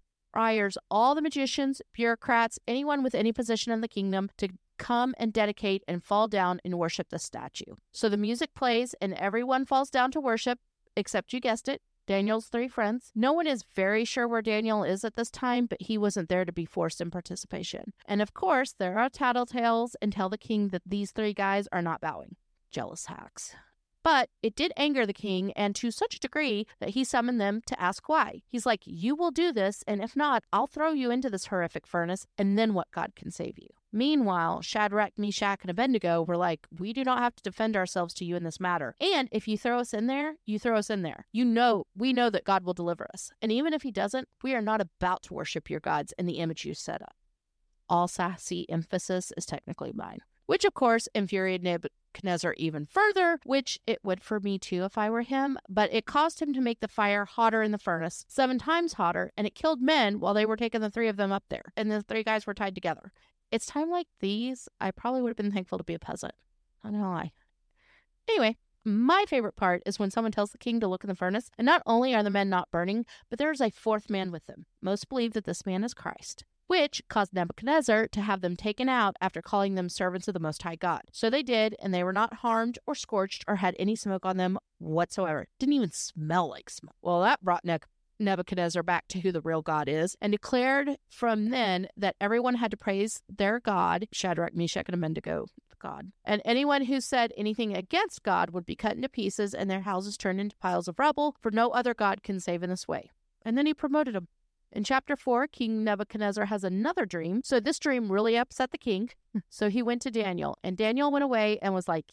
all 0.90 1.14
the 1.14 1.22
magicians, 1.22 1.82
bureaucrats, 1.92 2.58
anyone 2.66 3.02
with 3.02 3.14
any 3.14 3.32
position 3.32 3.72
in 3.72 3.80
the 3.80 3.88
kingdom 3.88 4.30
to 4.38 4.48
come 4.78 5.14
and 5.18 5.32
dedicate 5.32 5.84
and 5.86 6.02
fall 6.02 6.28
down 6.28 6.60
and 6.64 6.78
worship 6.78 7.08
the 7.10 7.18
statue. 7.18 7.74
So 7.92 8.08
the 8.08 8.16
music 8.16 8.54
plays 8.54 8.94
and 9.00 9.14
everyone 9.14 9.64
falls 9.64 9.90
down 9.90 10.10
to 10.12 10.20
worship, 10.20 10.58
except 10.96 11.32
you 11.32 11.40
guessed 11.40 11.68
it, 11.68 11.82
Daniel's 12.06 12.48
three 12.48 12.68
friends. 12.68 13.12
No 13.14 13.32
one 13.32 13.46
is 13.46 13.64
very 13.74 14.04
sure 14.04 14.26
where 14.26 14.42
Daniel 14.42 14.82
is 14.82 15.04
at 15.04 15.14
this 15.14 15.30
time, 15.30 15.66
but 15.66 15.80
he 15.80 15.96
wasn't 15.96 16.28
there 16.28 16.44
to 16.44 16.52
be 16.52 16.64
forced 16.64 17.00
in 17.00 17.10
participation. 17.10 17.92
And 18.06 18.20
of 18.20 18.34
course, 18.34 18.74
there 18.76 18.98
are 18.98 19.08
tattletales 19.08 19.94
and 20.02 20.12
tell 20.12 20.28
the 20.28 20.38
king 20.38 20.68
that 20.68 20.82
these 20.84 21.12
three 21.12 21.32
guys 21.32 21.68
are 21.70 21.82
not 21.82 22.00
bowing. 22.00 22.36
Jealous 22.70 23.06
hacks. 23.06 23.54
But 24.02 24.30
it 24.42 24.56
did 24.56 24.72
anger 24.76 25.06
the 25.06 25.12
king, 25.12 25.52
and 25.52 25.74
to 25.76 25.90
such 25.90 26.16
a 26.16 26.20
degree 26.20 26.66
that 26.80 26.90
he 26.90 27.04
summoned 27.04 27.40
them 27.40 27.62
to 27.66 27.80
ask 27.80 28.08
why. 28.08 28.42
He's 28.48 28.66
like, 28.66 28.82
You 28.84 29.14
will 29.14 29.30
do 29.30 29.52
this, 29.52 29.84
and 29.86 30.02
if 30.02 30.16
not, 30.16 30.42
I'll 30.52 30.66
throw 30.66 30.92
you 30.92 31.10
into 31.10 31.30
this 31.30 31.46
horrific 31.46 31.86
furnace, 31.86 32.26
and 32.36 32.58
then 32.58 32.74
what 32.74 32.90
God 32.90 33.14
can 33.14 33.30
save 33.30 33.58
you. 33.58 33.68
Meanwhile, 33.92 34.62
Shadrach, 34.62 35.12
Meshach, 35.16 35.60
and 35.62 35.70
Abednego 35.70 36.22
were 36.22 36.36
like, 36.36 36.66
We 36.76 36.92
do 36.92 37.04
not 37.04 37.18
have 37.18 37.36
to 37.36 37.42
defend 37.42 37.76
ourselves 37.76 38.14
to 38.14 38.24
you 38.24 38.34
in 38.34 38.42
this 38.42 38.58
matter. 38.58 38.96
And 39.00 39.28
if 39.30 39.46
you 39.46 39.56
throw 39.56 39.78
us 39.78 39.94
in 39.94 40.06
there, 40.06 40.36
you 40.46 40.58
throw 40.58 40.78
us 40.78 40.90
in 40.90 41.02
there. 41.02 41.26
You 41.30 41.44
know, 41.44 41.84
we 41.96 42.12
know 42.12 42.30
that 42.30 42.44
God 42.44 42.64
will 42.64 42.74
deliver 42.74 43.06
us. 43.12 43.30
And 43.40 43.52
even 43.52 43.72
if 43.72 43.82
he 43.82 43.92
doesn't, 43.92 44.28
we 44.42 44.54
are 44.54 44.62
not 44.62 44.80
about 44.80 45.22
to 45.24 45.34
worship 45.34 45.70
your 45.70 45.80
gods 45.80 46.12
in 46.18 46.26
the 46.26 46.38
image 46.38 46.64
you 46.64 46.74
set 46.74 47.02
up. 47.02 47.14
All 47.88 48.08
sassy 48.08 48.68
emphasis 48.70 49.32
is 49.36 49.46
technically 49.46 49.92
mine 49.94 50.20
which 50.46 50.64
of 50.64 50.74
course 50.74 51.08
infuriated 51.14 51.62
Nebuchadnezzar 51.64 52.54
even 52.56 52.86
further, 52.86 53.38
which 53.44 53.80
it 53.86 54.00
would 54.02 54.22
for 54.22 54.40
me 54.40 54.58
too 54.58 54.84
if 54.84 54.98
I 54.98 55.10
were 55.10 55.22
him. 55.22 55.58
But 55.68 55.92
it 55.92 56.06
caused 56.06 56.40
him 56.40 56.52
to 56.54 56.60
make 56.60 56.80
the 56.80 56.88
fire 56.88 57.24
hotter 57.24 57.62
in 57.62 57.72
the 57.72 57.78
furnace, 57.78 58.24
seven 58.28 58.58
times 58.58 58.94
hotter, 58.94 59.32
and 59.36 59.46
it 59.46 59.54
killed 59.54 59.80
men 59.80 60.20
while 60.20 60.34
they 60.34 60.46
were 60.46 60.56
taking 60.56 60.80
the 60.80 60.90
three 60.90 61.08
of 61.08 61.16
them 61.16 61.32
up 61.32 61.44
there, 61.48 61.72
and 61.76 61.90
the 61.90 62.02
three 62.02 62.22
guys 62.22 62.46
were 62.46 62.54
tied 62.54 62.74
together. 62.74 63.12
It's 63.50 63.66
time 63.66 63.90
like 63.90 64.06
these, 64.20 64.68
I 64.80 64.90
probably 64.90 65.22
would 65.22 65.30
have 65.30 65.36
been 65.36 65.52
thankful 65.52 65.78
to 65.78 65.84
be 65.84 65.94
a 65.94 65.98
peasant. 65.98 66.34
I 66.82 66.90
don't 66.90 67.00
why. 67.00 67.32
Anyway, 68.28 68.56
my 68.84 69.24
favorite 69.28 69.56
part 69.56 69.82
is 69.86 69.98
when 69.98 70.10
someone 70.10 70.32
tells 70.32 70.50
the 70.50 70.58
king 70.58 70.80
to 70.80 70.88
look 70.88 71.04
in 71.04 71.08
the 71.08 71.14
furnace, 71.14 71.50
and 71.56 71.66
not 71.66 71.82
only 71.86 72.14
are 72.14 72.22
the 72.22 72.30
men 72.30 72.48
not 72.48 72.70
burning, 72.70 73.06
but 73.30 73.38
there 73.38 73.52
is 73.52 73.60
a 73.60 73.70
fourth 73.70 74.10
man 74.10 74.32
with 74.32 74.46
them. 74.46 74.66
Most 74.80 75.08
believe 75.08 75.34
that 75.34 75.44
this 75.44 75.64
man 75.64 75.84
is 75.84 75.94
Christ. 75.94 76.44
Which 76.66 77.02
caused 77.08 77.34
Nebuchadnezzar 77.34 78.08
to 78.08 78.20
have 78.20 78.40
them 78.40 78.56
taken 78.56 78.88
out 78.88 79.16
after 79.20 79.42
calling 79.42 79.74
them 79.74 79.88
servants 79.88 80.28
of 80.28 80.34
the 80.34 80.40
Most 80.40 80.62
High 80.62 80.76
God. 80.76 81.02
So 81.12 81.28
they 81.28 81.42
did, 81.42 81.76
and 81.80 81.92
they 81.92 82.04
were 82.04 82.12
not 82.12 82.34
harmed 82.34 82.78
or 82.86 82.94
scorched 82.94 83.44
or 83.46 83.56
had 83.56 83.76
any 83.78 83.96
smoke 83.96 84.24
on 84.24 84.36
them 84.36 84.58
whatsoever. 84.78 85.46
Didn't 85.58 85.74
even 85.74 85.92
smell 85.92 86.48
like 86.48 86.70
smoke. 86.70 86.96
Well, 87.02 87.20
that 87.22 87.42
brought 87.42 87.64
ne- 87.64 87.78
Nebuchadnezzar 88.18 88.82
back 88.82 89.08
to 89.08 89.20
who 89.20 89.32
the 89.32 89.40
real 89.40 89.62
God 89.62 89.88
is 89.88 90.16
and 90.20 90.32
declared 90.32 90.96
from 91.08 91.50
then 91.50 91.88
that 91.96 92.16
everyone 92.20 92.56
had 92.56 92.70
to 92.70 92.76
praise 92.76 93.22
their 93.28 93.60
God, 93.60 94.06
Shadrach, 94.12 94.54
Meshach, 94.54 94.86
and 94.86 94.94
Abednego, 94.94 95.46
God. 95.82 96.12
And 96.24 96.40
anyone 96.44 96.84
who 96.84 97.00
said 97.00 97.32
anything 97.36 97.76
against 97.76 98.22
God 98.22 98.50
would 98.50 98.64
be 98.64 98.76
cut 98.76 98.96
into 98.96 99.08
pieces 99.08 99.52
and 99.52 99.68
their 99.68 99.82
houses 99.82 100.16
turned 100.16 100.40
into 100.40 100.56
piles 100.56 100.88
of 100.88 100.98
rubble, 100.98 101.36
for 101.40 101.50
no 101.50 101.70
other 101.70 101.92
God 101.92 102.22
can 102.22 102.40
save 102.40 102.62
in 102.62 102.70
this 102.70 102.88
way. 102.88 103.10
And 103.44 103.58
then 103.58 103.66
he 103.66 103.74
promoted 103.74 104.14
them. 104.14 104.28
In 104.72 104.84
chapter 104.84 105.16
4, 105.16 105.48
King 105.48 105.84
Nebuchadnezzar 105.84 106.46
has 106.46 106.64
another 106.64 107.04
dream. 107.04 107.42
So 107.44 107.60
this 107.60 107.78
dream 107.78 108.10
really 108.10 108.38
upset 108.38 108.70
the 108.70 108.78
king. 108.78 109.10
So 109.50 109.68
he 109.68 109.82
went 109.82 110.02
to 110.02 110.10
Daniel, 110.10 110.58
and 110.64 110.76
Daniel 110.76 111.12
went 111.12 111.24
away 111.24 111.58
and 111.60 111.74
was 111.74 111.88
like, 111.88 112.10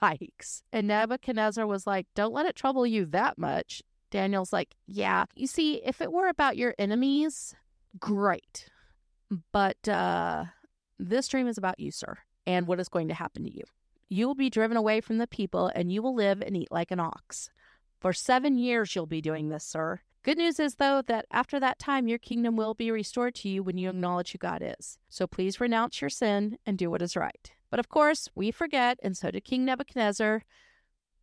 Hikes. 0.00 0.62
And 0.72 0.88
Nebuchadnezzar 0.88 1.66
was 1.66 1.86
like, 1.86 2.06
Don't 2.14 2.32
let 2.32 2.46
it 2.46 2.56
trouble 2.56 2.86
you 2.86 3.04
that 3.06 3.38
much. 3.38 3.82
Daniel's 4.10 4.52
like, 4.52 4.74
Yeah, 4.86 5.24
you 5.34 5.46
see, 5.46 5.82
if 5.84 6.00
it 6.00 6.12
were 6.12 6.28
about 6.28 6.56
your 6.56 6.74
enemies, 6.78 7.54
great. 7.98 8.68
But 9.52 9.88
uh, 9.88 10.46
this 10.98 11.28
dream 11.28 11.46
is 11.46 11.58
about 11.58 11.78
you, 11.78 11.90
sir, 11.90 12.18
and 12.46 12.66
what 12.66 12.80
is 12.80 12.88
going 12.88 13.08
to 13.08 13.14
happen 13.14 13.44
to 13.44 13.52
you. 13.52 13.64
You 14.08 14.26
will 14.26 14.34
be 14.34 14.50
driven 14.50 14.76
away 14.76 15.00
from 15.00 15.18
the 15.18 15.26
people, 15.26 15.70
and 15.74 15.92
you 15.92 16.02
will 16.02 16.14
live 16.14 16.42
and 16.42 16.56
eat 16.56 16.72
like 16.72 16.90
an 16.90 17.00
ox. 17.00 17.50
For 18.00 18.12
seven 18.12 18.58
years 18.58 18.94
you'll 18.94 19.06
be 19.06 19.20
doing 19.20 19.48
this, 19.48 19.64
sir. 19.64 20.00
Good 20.22 20.36
news 20.36 20.60
is, 20.60 20.74
though, 20.74 21.00
that 21.06 21.24
after 21.30 21.58
that 21.60 21.78
time, 21.78 22.06
your 22.06 22.18
kingdom 22.18 22.54
will 22.54 22.74
be 22.74 22.90
restored 22.90 23.34
to 23.36 23.48
you 23.48 23.62
when 23.62 23.78
you 23.78 23.88
acknowledge 23.88 24.32
who 24.32 24.38
God 24.38 24.62
is. 24.62 24.98
So 25.08 25.26
please 25.26 25.60
renounce 25.60 26.02
your 26.02 26.10
sin 26.10 26.58
and 26.66 26.76
do 26.76 26.90
what 26.90 27.00
is 27.00 27.16
right. 27.16 27.50
But 27.70 27.80
of 27.80 27.88
course, 27.88 28.28
we 28.34 28.50
forget, 28.50 28.98
and 29.02 29.16
so 29.16 29.30
did 29.30 29.44
King 29.44 29.64
Nebuchadnezzar 29.64 30.44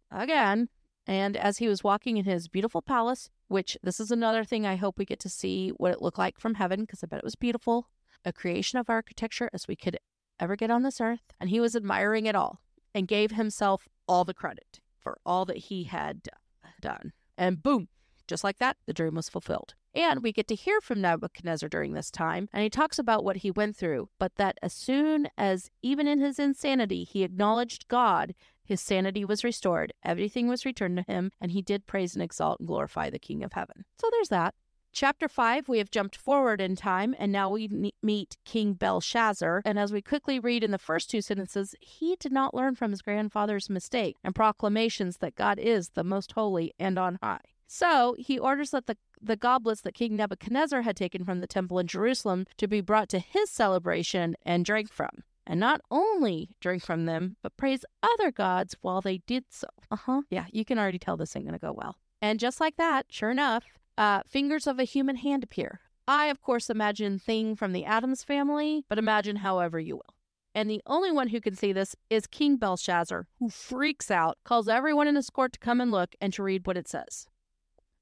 again. 0.10 0.70
And 1.06 1.38
as 1.38 1.60
he 1.60 1.68
was 1.68 1.84
walking 1.84 2.18
in 2.18 2.26
his 2.26 2.48
beautiful 2.48 2.82
palace, 2.82 3.30
which 3.50 3.78
this 3.84 4.00
is 4.00 4.10
another 4.10 4.44
thing 4.44 4.66
I 4.66 4.78
hope 4.78 4.98
we 4.98 5.06
get 5.06 5.20
to 5.22 5.30
see 5.30 5.70
what 5.70 5.92
it 5.92 6.02
looked 6.02 6.18
like 6.18 6.40
from 6.40 6.56
heaven, 6.56 6.82
because 6.82 7.04
I 7.04 7.08
bet 7.08 7.20
it 7.20 7.24
was 7.24 7.36
beautiful, 7.36 7.90
a 8.26 8.34
creation 8.34 8.80
of 8.80 8.90
architecture 8.90 9.50
as 9.54 9.68
we 9.68 9.76
could 9.76 10.00
ever 10.40 10.56
get 10.56 10.72
on 10.72 10.82
this 10.82 11.00
earth. 11.00 11.34
And 11.40 11.52
he 11.52 11.60
was 11.60 11.76
admiring 11.76 12.26
it 12.26 12.36
all 12.36 12.62
and 12.96 13.08
gave 13.08 13.32
himself 13.32 13.88
all 14.08 14.26
the 14.26 14.34
credit 14.34 14.80
for 14.98 15.20
all 15.24 15.46
that 15.46 15.58
he 15.58 15.84
had 15.84 16.30
done. 16.82 17.14
And 17.38 17.62
boom, 17.62 17.90
just 18.28 18.44
like 18.44 18.58
that, 18.60 18.78
the 18.86 18.94
dream 18.94 19.16
was 19.16 19.30
fulfilled. 19.30 19.74
And 19.96 20.22
we 20.22 20.32
get 20.32 20.48
to 20.50 20.56
hear 20.56 20.80
from 20.82 21.02
Nebuchadnezzar 21.02 21.70
during 21.70 21.94
this 21.94 22.12
time, 22.12 22.50
and 22.54 22.62
he 22.62 22.70
talks 22.70 23.00
about 23.00 23.24
what 23.24 23.38
he 23.38 23.50
went 23.50 23.76
through, 23.76 24.10
but 24.20 24.36
that 24.36 24.58
as 24.62 24.74
soon 24.74 25.28
as, 25.38 25.72
even 25.82 26.06
in 26.06 26.20
his 26.20 26.38
insanity, 26.38 27.04
he 27.04 27.24
acknowledged 27.24 27.88
God, 27.88 28.36
his 28.64 28.82
sanity 28.82 29.26
was 29.26 29.44
restored, 29.44 29.94
everything 30.04 30.48
was 30.48 30.66
returned 30.66 30.98
to 30.98 31.12
him, 31.12 31.32
and 31.42 31.52
he 31.52 31.62
did 31.62 31.88
praise 31.88 32.14
and 32.14 32.22
exalt 32.22 32.60
and 32.60 32.68
glorify 32.68 33.10
the 33.10 33.18
King 33.18 33.44
of 33.44 33.54
heaven. 33.54 33.86
So 34.00 34.10
there's 34.12 34.30
that. 34.30 34.54
Chapter 34.92 35.28
5, 35.28 35.70
we 35.70 35.78
have 35.78 35.92
jumped 35.92 36.16
forward 36.16 36.60
in 36.60 36.76
time, 36.76 37.16
and 37.20 37.32
now 37.32 37.50
we 37.50 37.92
meet 38.02 38.38
King 38.46 38.74
Belshazzar. 38.74 39.62
And 39.64 39.78
as 39.78 39.92
we 39.92 40.02
quickly 40.02 40.40
read 40.40 40.64
in 40.64 40.72
the 40.72 40.80
first 40.80 41.10
two 41.10 41.22
sentences, 41.22 41.76
he 41.80 42.16
did 42.20 42.32
not 42.32 42.56
learn 42.56 42.76
from 42.76 42.92
his 42.92 43.02
grandfather's 43.02 43.70
mistake 43.70 44.16
and 44.24 44.34
proclamations 44.34 45.18
that 45.18 45.36
God 45.36 45.60
is 45.60 45.90
the 45.90 46.04
most 46.04 46.32
holy 46.32 46.74
and 46.80 46.98
on 46.98 47.20
high. 47.22 47.42
So 47.68 48.16
he 48.18 48.40
orders 48.40 48.72
that 48.72 48.88
the, 48.88 48.98
the 49.22 49.36
goblets 49.36 49.82
that 49.82 49.94
King 49.94 50.16
Nebuchadnezzar 50.16 50.84
had 50.84 50.96
taken 50.96 51.26
from 51.26 51.42
the 51.42 51.48
temple 51.48 51.80
in 51.80 51.88
Jerusalem 51.88 52.46
to 52.58 52.68
be 52.68 52.82
brought 52.82 53.10
to 53.10 53.20
his 53.20 53.50
celebration 53.52 54.36
and 54.44 54.66
drank 54.66 54.92
from. 54.92 55.24
And 55.46 55.60
not 55.60 55.82
only 55.92 56.50
drink 56.60 56.84
from 56.84 57.06
them, 57.06 57.38
but 57.42 57.56
praise 57.58 57.86
other 58.02 58.32
gods 58.32 58.76
while 58.82 59.02
they 59.02 59.20
did 59.20 59.46
so. 59.50 59.68
Uh 59.92 59.96
huh. 59.96 60.22
Yeah, 60.30 60.46
you 60.52 60.66
can 60.66 60.80
already 60.80 61.00
tell 61.00 61.18
this 61.18 61.36
ain't 61.36 61.46
going 61.46 61.58
to 61.58 61.66
go 61.66 61.74
well. 61.74 61.96
And 62.22 62.40
just 62.40 62.60
like 62.60 62.78
that, 62.78 63.06
sure 63.10 63.32
enough, 63.32 63.66
uh, 63.98 64.22
fingers 64.28 64.68
of 64.68 64.80
a 64.80 64.84
human 64.84 65.18
hand 65.18 65.44
appear. 65.44 65.82
I, 66.08 66.28
of 66.28 66.42
course, 66.42 66.70
imagine 66.70 67.20
Thing 67.20 67.56
from 67.56 67.74
the 67.74 67.86
Addams 67.86 68.24
family, 68.24 68.86
but 68.90 68.98
imagine 68.98 69.38
however 69.38 69.80
you 69.80 69.98
will. 69.98 70.16
And 70.56 70.70
the 70.70 70.82
only 70.86 71.12
one 71.12 71.28
who 71.28 71.40
can 71.40 71.56
see 71.56 71.72
this 71.72 71.96
is 72.10 72.28
King 72.28 72.56
Belshazzar, 72.58 73.28
who 73.40 73.50
freaks 73.50 74.10
out, 74.10 74.38
calls 74.44 74.68
everyone 74.68 75.08
in 75.08 75.16
his 75.16 75.30
court 75.30 75.54
to 75.54 75.60
come 75.60 75.80
and 75.80 75.92
look 75.92 76.16
and 76.20 76.34
to 76.34 76.44
read 76.44 76.66
what 76.66 76.78
it 76.78 76.88
says 76.88 77.28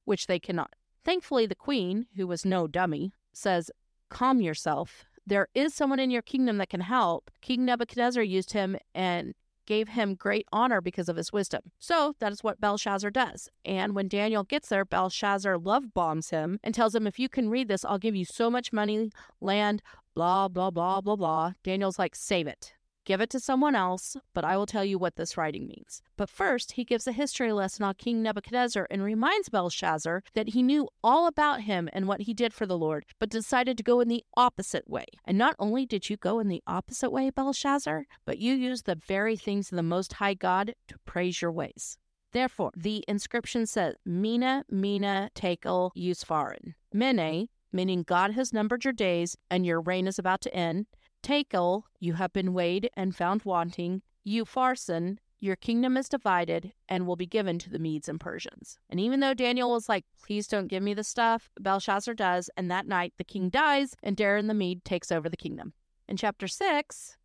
which 0.06 0.28
they 0.28 0.40
cannot. 0.40 0.74
Thankfully, 1.04 1.46
the 1.46 1.56
queen, 1.56 2.08
who 2.16 2.26
was 2.26 2.46
no 2.46 2.68
dummy, 2.68 3.12
says, 3.34 3.70
Calm 4.10 4.42
yourself. 4.42 5.06
There 5.28 5.48
is 5.54 5.74
someone 5.74 6.00
in 6.00 6.12
your 6.12 6.22
kingdom 6.22 6.58
that 6.58 6.70
can 6.70 6.82
help. 6.82 7.32
King 7.42 7.66
Nebuchadnezzar 7.66 8.24
used 8.24 8.54
him 8.54 8.78
and 8.94 9.34
gave 9.66 9.90
him 9.90 10.14
great 10.16 10.48
honor 10.54 10.82
because 10.82 11.10
of 11.10 11.18
his 11.18 11.34
wisdom. 11.34 11.62
So 11.80 12.16
that 12.20 12.32
is 12.32 12.44
what 12.44 12.62
Belshazzar 12.62 13.10
does. 13.10 13.50
And 13.64 13.96
when 13.96 14.08
Daniel 14.08 14.44
gets 14.44 14.70
there, 14.70 14.86
Belshazzar 14.86 15.58
love 15.58 15.94
bombs 15.94 16.30
him 16.30 16.60
and 16.64 16.74
tells 16.76 16.94
him, 16.94 17.08
If 17.08 17.20
you 17.20 17.30
can 17.30 17.50
read 17.50 17.68
this, 17.68 17.84
I'll 17.84 17.98
give 17.98 18.16
you 18.16 18.26
so 18.26 18.50
much 18.50 18.72
money, 18.72 19.12
land, 19.42 19.82
blah, 20.14 20.48
blah, 20.48 20.70
blah, 20.70 21.02
blah, 21.02 21.16
blah. 21.16 21.54
Daniel's 21.64 22.00
like, 22.00 22.16
Save 22.16 22.48
it. 22.48 22.75
Give 23.06 23.22
it 23.22 23.30
to 23.30 23.40
someone 23.40 23.76
else, 23.76 24.18
but 24.34 24.44
I 24.44 24.58
will 24.58 24.66
tell 24.66 24.84
you 24.84 24.98
what 24.98 25.16
this 25.16 25.38
writing 25.38 25.68
means. 25.68 26.02
But 26.18 26.30
first, 26.30 26.72
he 26.72 26.84
gives 26.84 27.06
a 27.06 27.12
history 27.12 27.54
lesson 27.54 27.86
on 27.86 27.94
King 27.94 28.24
Nebuchadnezzar 28.24 28.88
and 28.90 29.04
reminds 29.04 29.50
Belshazzar 29.50 30.24
that 30.34 30.50
he 30.50 30.64
knew 30.64 30.90
all 31.04 31.28
about 31.28 31.62
him 31.62 31.88
and 31.94 32.08
what 32.08 32.22
he 32.22 32.34
did 32.34 32.52
for 32.52 32.66
the 32.66 32.78
Lord, 32.78 33.06
but 33.20 33.30
decided 33.30 33.78
to 33.78 33.84
go 33.84 34.00
in 34.00 34.08
the 34.08 34.24
opposite 34.36 34.90
way. 34.90 35.06
And 35.24 35.38
not 35.38 35.56
only 35.60 35.86
did 35.86 36.10
you 36.10 36.18
go 36.18 36.40
in 36.40 36.48
the 36.48 36.64
opposite 36.66 37.12
way, 37.12 37.30
Belshazzar, 37.30 38.06
but 38.26 38.40
you 38.40 38.56
used 38.56 38.86
the 38.86 38.96
very 38.96 39.38
things 39.38 39.72
of 39.72 39.76
the 39.76 39.84
Most 39.84 40.14
High 40.14 40.34
God 40.34 40.74
to 40.88 40.98
praise 41.06 41.44
your 41.44 41.52
ways. 41.52 42.00
Therefore, 42.32 42.72
the 42.76 43.06
inscription 43.08 43.68
says, 43.68 43.96
Mene, 44.04 44.64
Mene, 44.70 45.30
Tekel, 45.36 45.92
Upharsin. 45.96 46.74
Mene, 46.92 47.50
meaning 47.72 48.04
God 48.04 48.32
has 48.32 48.52
numbered 48.52 48.84
your 48.84 48.94
days 48.94 49.38
and 49.50 49.66
your 49.66 49.80
reign 49.80 50.08
is 50.08 50.18
about 50.18 50.42
to 50.42 50.54
end. 50.54 50.88
Tekel, 51.26 51.86
you 52.00 52.14
have 52.14 52.32
been 52.34 52.54
weighed 52.54 52.92
and 52.96 53.16
found 53.16 53.46
wanting. 53.46 54.04
You 54.24 54.46
Upharsin, 54.46 55.18
your 55.40 55.56
kingdom 55.56 55.98
is 55.98 56.08
divided 56.08 56.72
and 56.88 57.08
will 57.08 57.16
be 57.16 57.26
given 57.26 57.58
to 57.58 57.70
the 57.72 57.80
Medes 57.80 58.08
and 58.08 58.20
Persians. 58.20 58.78
And 58.92 59.00
even 59.00 59.22
though 59.22 59.34
Daniel 59.34 59.72
was 59.72 59.90
like, 59.90 60.06
please 60.24 60.48
don't 60.48 60.68
give 60.68 60.84
me 60.84 60.94
the 60.94 61.04
stuff, 61.04 61.50
Belshazzar 61.60 62.14
does, 62.14 62.52
and 62.56 62.70
that 62.70 62.86
night 62.86 63.14
the 63.18 63.24
king 63.24 63.50
dies 63.50 63.96
and 64.04 64.16
Darius 64.16 64.46
the 64.46 64.54
Mede 64.54 64.86
takes 64.86 65.12
over 65.12 65.28
the 65.28 65.36
kingdom. 65.36 65.74
In 66.08 66.16
chapter 66.16 66.48
6, 66.48 67.18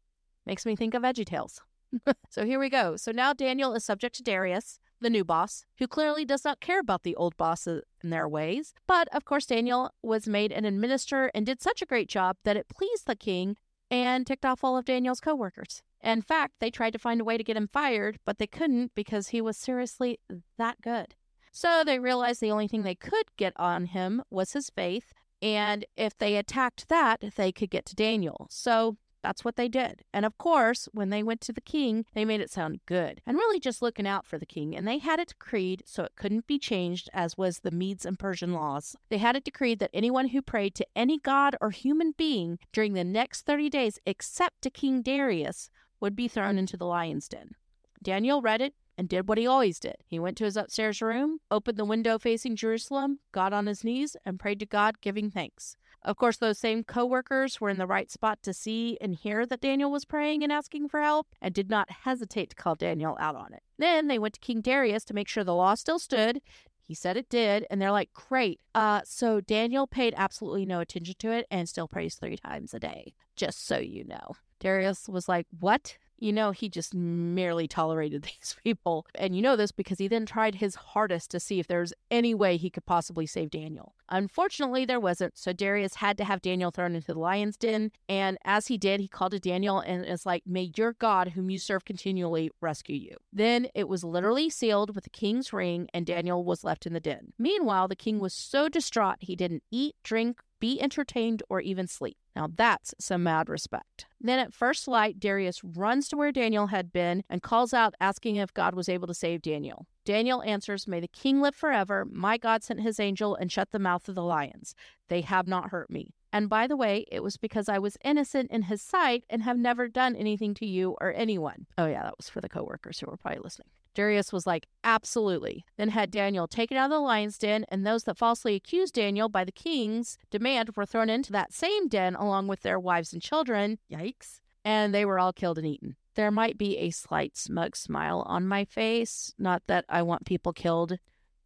makes 0.47 0.65
me 0.65 0.75
think 0.75 0.95
of 0.95 1.03
VeggieTales. 1.03 1.59
so 2.31 2.47
here 2.47 2.59
we 2.59 2.71
go. 2.71 2.97
So 2.97 3.13
now 3.13 3.35
Daniel 3.35 3.75
is 3.75 3.85
subject 3.85 4.15
to 4.17 4.23
Darius, 4.23 4.81
the 5.03 5.11
new 5.11 5.27
boss, 5.27 5.67
who 5.79 5.87
clearly 5.87 6.25
does 6.25 6.43
not 6.43 6.61
care 6.61 6.81
about 6.81 7.03
the 7.03 7.17
old 7.17 7.37
bosses 7.37 7.83
and 8.01 8.11
their 8.11 8.27
ways. 8.27 8.73
But 8.87 9.09
of 9.15 9.27
course, 9.27 9.45
Daniel 9.45 9.91
was 10.03 10.27
made 10.27 10.53
an 10.53 10.65
administrator 10.65 11.31
and 11.35 11.45
did 11.45 11.61
such 11.61 11.83
a 11.83 11.87
great 11.87 12.09
job 12.09 12.39
that 12.45 12.57
it 12.57 12.71
pleased 12.71 13.07
the 13.07 13.15
king 13.15 13.59
and 13.91 14.27
ticked 14.27 14.45
off 14.45 14.63
all 14.63 14.77
of 14.77 14.85
Daniel's 14.85 15.21
coworkers. 15.21 15.83
In 16.03 16.23
fact, 16.23 16.55
they 16.61 16.71
tried 16.71 16.93
to 16.93 16.99
find 16.99 17.21
a 17.21 17.25
way 17.25 17.37
to 17.37 17.45
get 17.45 17.57
him 17.57 17.69
fired, 17.69 18.19
but 18.25 18.39
they 18.39 18.47
couldn't 18.47 18.93
because 18.95 19.29
he 19.29 19.41
was 19.41 19.57
seriously 19.57 20.19
that 20.57 20.81
good. 20.81 21.15
So 21.53 21.83
they 21.85 21.99
realized 21.99 22.41
the 22.41 22.53
only 22.53 22.69
thing 22.69 22.83
they 22.83 22.95
could 22.95 23.27
get 23.37 23.53
on 23.57 23.87
him 23.87 24.23
was 24.31 24.53
his 24.53 24.71
faith, 24.71 25.13
and 25.43 25.85
if 25.97 26.17
they 26.17 26.37
attacked 26.37 26.89
that, 26.89 27.25
they 27.37 27.51
could 27.51 27.71
get 27.71 27.87
to 27.87 27.95
Daniel. 27.95 28.47
So 28.51 28.97
that's 29.23 29.45
what 29.45 29.57
they 29.57 29.69
did. 29.69 30.03
And 30.13 30.25
of 30.25 30.39
course, 30.39 30.89
when 30.93 31.11
they 31.11 31.23
went 31.23 31.41
to 31.43 31.53
the 31.53 31.61
king, 31.61 32.05
they 32.15 32.25
made 32.25 32.41
it 32.41 32.51
sound 32.51 32.81
good 32.87 33.21
and 33.27 33.37
really 33.37 33.61
just 33.61 33.83
looking 33.83 34.07
out 34.07 34.27
for 34.27 34.39
the 34.39 34.47
king. 34.47 34.77
And 34.77 34.87
they 34.87 34.99
had 34.99 35.21
it 35.21 35.29
decreed 35.29 35.83
so 35.87 36.05
it 36.05 36.17
couldn't 36.17 36.47
be 36.47 36.59
changed, 36.59 37.09
as 37.13 37.37
was 37.37 37.61
the 37.61 37.71
Medes 37.71 38.07
and 38.07 38.19
Persian 38.19 38.53
laws. 38.53 38.97
They 39.09 39.19
had 39.19 39.37
it 39.37 39.45
decreed 39.45 39.79
that 39.81 39.91
anyone 39.93 40.29
who 40.29 40.43
prayed 40.43 40.75
to 40.77 40.87
any 40.97 41.19
god 41.19 41.57
or 41.61 41.71
human 41.71 42.13
being 42.17 42.59
during 42.73 42.95
the 42.95 43.05
next 43.05 43.43
30 43.43 43.71
days, 43.71 43.99
except 44.07 44.63
to 44.63 44.71
King 44.71 45.03
Darius, 45.03 45.71
would 46.01 46.17
be 46.17 46.29
thrown 46.29 46.59
into 46.59 46.77
the 46.77 46.87
lion's 46.87 47.29
den. 47.29 47.55
Daniel 48.03 48.41
read 48.41 48.63
it 48.63 48.75
and 48.97 49.09
did 49.09 49.29
what 49.29 49.39
he 49.39 49.47
always 49.47 49.79
did. 49.79 49.97
He 50.07 50.19
went 50.19 50.37
to 50.39 50.45
his 50.45 50.57
upstairs 50.57 51.01
room, 51.03 51.41
opened 51.51 51.79
the 51.79 51.85
window 51.85 52.19
facing 52.19 52.57
Jerusalem, 52.57 53.21
got 53.33 53.53
on 53.53 53.67
his 53.67 53.85
knees, 53.85 54.17
and 54.25 54.39
prayed 54.39 54.61
to 54.61 54.67
God, 54.67 55.01
giving 55.01 55.31
thanks. 55.31 55.77
Of 56.03 56.17
course, 56.17 56.39
those 56.39 56.59
same 56.59 56.83
coworkers 56.83 57.61
were 57.61 57.69
in 57.69 57.77
the 57.77 57.87
right 57.87 58.11
spot 58.11 58.43
to 58.43 58.55
see 58.55 58.97
and 59.01 59.15
hear 59.15 59.45
that 59.45 59.61
Daniel 59.61 59.91
was 59.91 60.07
praying 60.07 60.43
and 60.43 60.51
asking 60.51 60.89
for 60.89 61.01
help 61.01 61.27
and 61.43 61.53
did 61.53 61.69
not 61.69 61.91
hesitate 61.91 62.51
to 62.51 62.57
call 62.57 62.75
Daniel 62.75 63.17
out 63.21 63.37
on 63.37 63.53
it. 63.53 63.63
Then 63.79 64.09
they 64.09 64.19
went 64.19 64.35
to 64.35 64.41
King 64.41 64.63
Darius 64.63 65.05
to 65.05 65.15
make 65.15 65.29
sure 65.29 65.45
the 65.45 65.55
law 65.55 65.75
still 65.75 65.99
stood. 65.99 66.41
He 66.83 66.95
said 66.95 67.17
it 67.17 67.29
did, 67.29 67.67
and 67.71 67.81
they're 67.81 67.93
like, 67.93 68.13
"Great." 68.13 68.61
Uh, 68.75 69.03
so 69.05 69.41
Daniel 69.41 69.87
paid 69.87 70.15
absolutely 70.17 70.67
no 70.67 70.81
attention 70.81 71.15
to 71.19 71.31
it 71.31 71.47
and 71.51 71.69
still 71.69 71.87
prays 71.87 72.17
three 72.17 72.37
times 72.37 72.75
a 72.75 72.81
day. 72.81 73.15
Just 73.37 73.65
so 73.65 73.79
you 73.79 74.05
know, 74.05 74.33
Darius 74.59 75.09
was 75.09 75.29
like, 75.29 75.47
"What? 75.61 75.99
You 76.21 76.33
know 76.33 76.51
he 76.53 76.69
just 76.69 76.95
merely 76.95 77.67
tolerated 77.67 78.23
these 78.41 78.57
people. 78.63 79.07
And 79.15 79.35
you 79.35 79.43
know 79.43 79.57
this 79.57 79.73
because 79.73 79.99
he 79.99 80.09
then 80.09 80.27
tried 80.27 80.57
his 80.57 80.75
hardest 80.75 81.31
to 81.33 81.41
see 81.41 81.59
if 81.59 81.67
there 81.67 81.81
was 81.81 81.95
any 82.11 82.35
way 82.35 82.57
he 82.57 82.71
could 82.71 82.87
possibly 82.87 83.27
save 83.27 83.51
Daniel. 83.51 83.95
Unfortunately, 84.09 84.85
there 84.85 84.99
wasn't, 84.99 85.39
so 85.39 85.53
Darius 85.53 85.95
had 85.97 86.19
to 86.19 86.25
have 86.25 86.43
Daniel 86.43 86.71
thrown 86.71 86.97
into 86.97 87.13
the 87.13 87.19
lion's 87.19 87.57
den. 87.57 87.93
And 88.09 88.39
as 88.45 88.67
he 88.67 88.77
did, 88.77 89.01
he 89.01 89.07
called 89.07 89.33
to 89.33 89.39
Daniel 89.39 89.79
and 89.79 90.05
is 90.05 90.27
like, 90.27 90.43
May 90.47 90.73
your 90.77 90.95
God, 90.95 91.29
whom 91.29 91.49
you 91.49 91.59
serve 91.59 91.85
continually, 91.85 92.51
rescue 92.61 92.97
you. 92.97 93.17
Then 93.33 93.69
it 93.75 93.89
was 93.89 94.03
literally 94.03 94.51
sealed 94.51 94.95
with 94.95 95.05
the 95.05 95.11
king's 95.11 95.53
ring, 95.53 95.89
and 95.95 96.05
Daniel 96.05 96.45
was 96.45 96.65
left 96.65 96.87
in 96.87 96.93
the 96.93 97.01
den. 97.01 97.33
Meanwhile, 97.39 97.89
the 97.89 97.97
king 97.97 98.19
was 98.19 98.35
so 98.35 98.69
distraught 98.69 99.19
he 99.21 99.37
didn't 99.37 99.63
eat, 99.71 99.95
drink, 100.03 100.41
be 100.61 100.81
entertained, 100.81 101.43
or 101.49 101.61
even 101.61 101.87
sleep. 101.87 102.17
Now 102.37 102.49
that's 102.55 102.95
some 102.99 103.23
mad 103.25 103.49
respect. 103.49 104.07
Then 104.21 104.39
at 104.39 104.55
first 104.55 104.87
light, 104.87 105.19
Darius 105.19 105.63
runs 105.65 106.09
to 106.09 106.17
where 106.17 106.33
Daniel 106.33 106.69
had 106.69 106.93
been 106.93 107.25
and 107.29 107.43
calls 107.43 107.75
out, 107.75 107.95
asking 108.01 108.37
if 108.37 108.55
God 108.55 108.75
was 108.75 108.89
able 108.89 109.09
to 109.09 109.15
save 109.15 109.43
Daniel. 109.43 109.87
Daniel 110.05 110.43
answers, 110.43 110.87
May 110.87 111.01
the 111.01 111.09
king 111.09 111.41
live 111.41 111.55
forever. 111.55 112.07
My 112.11 112.37
God 112.37 112.63
sent 112.63 112.81
his 112.81 113.01
angel 113.01 113.35
and 113.35 113.51
shut 113.51 113.71
the 113.71 113.79
mouth 113.79 114.09
of 114.09 114.15
the 114.15 114.23
lions. 114.23 114.75
They 115.09 115.23
have 115.23 115.49
not 115.49 115.71
hurt 115.71 115.91
me. 115.91 116.15
And 116.33 116.49
by 116.49 116.67
the 116.67 116.77
way, 116.77 117.07
it 117.11 117.23
was 117.23 117.37
because 117.37 117.69
I 117.69 117.79
was 117.79 117.97
innocent 118.05 118.51
in 118.51 118.63
his 118.63 118.83
sight 118.83 119.25
and 119.29 119.43
have 119.43 119.59
never 119.59 119.89
done 119.89 120.15
anything 120.15 120.55
to 120.55 120.67
you 120.67 120.97
or 121.01 121.13
anyone. 121.13 121.67
Oh, 121.77 121.87
yeah, 121.87 122.05
that 122.05 122.17
was 122.17 122.29
for 122.29 122.41
the 122.41 122.49
coworkers 122.49 123.01
who 123.01 123.07
were 123.07 123.17
probably 123.17 123.41
listening. 123.43 123.69
Darius 123.95 124.33
was 124.33 124.47
like, 124.47 124.67
Absolutely. 124.85 125.65
Then 125.77 125.91
had 125.91 126.11
Daniel 126.11 126.49
taken 126.49 126.77
out 126.77 126.87
of 126.87 126.91
the 126.91 127.01
lion's 127.01 127.39
den, 127.39 127.65
and 127.69 127.87
those 127.87 128.05
that 128.05 128.19
falsely 128.19 128.55
accused 128.55 128.95
Daniel 128.95 129.29
by 129.29 129.45
the 129.45 129.53
king's 129.53 130.17
demand 130.31 130.71
were 130.77 130.87
thrown 130.87 131.11
into 131.11 131.33
that 131.33 131.53
same 131.53 131.89
den 131.89 132.15
along 132.15 132.49
with 132.49 132.63
their 132.63 132.79
wives 132.79 133.13
and 133.13 133.23
children. 133.23 133.79
Yikes. 133.91 134.41
And 134.65 134.95
they 134.95 135.05
were 135.05 135.19
all 135.19 135.33
killed 135.33 135.59
and 135.59 135.67
eaten. 135.67 135.97
There 136.15 136.31
might 136.31 136.59
be 136.59 136.77
a 136.79 136.91
slight 136.91 137.37
smug 137.37 137.77
smile 137.77 138.25
on 138.27 138.47
my 138.47 138.65
face. 138.65 139.33
Not 139.39 139.63
that 139.69 139.85
I 139.89 140.03
want 140.03 140.27
people 140.27 140.53
killed 140.53 140.99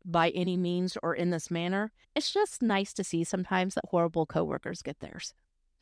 by 0.04 0.30
any 0.30 0.56
means 0.56 0.96
or 1.02 1.14
in 1.14 1.30
this 1.30 1.50
manner. 1.50 1.92
It's 2.14 2.32
just 2.32 2.62
nice 2.62 2.92
to 2.94 3.04
see 3.04 3.24
sometimes 3.24 3.74
that 3.74 3.84
horrible 3.90 4.26
coworkers 4.26 4.82
get 4.82 5.00
theirs. 5.00 5.34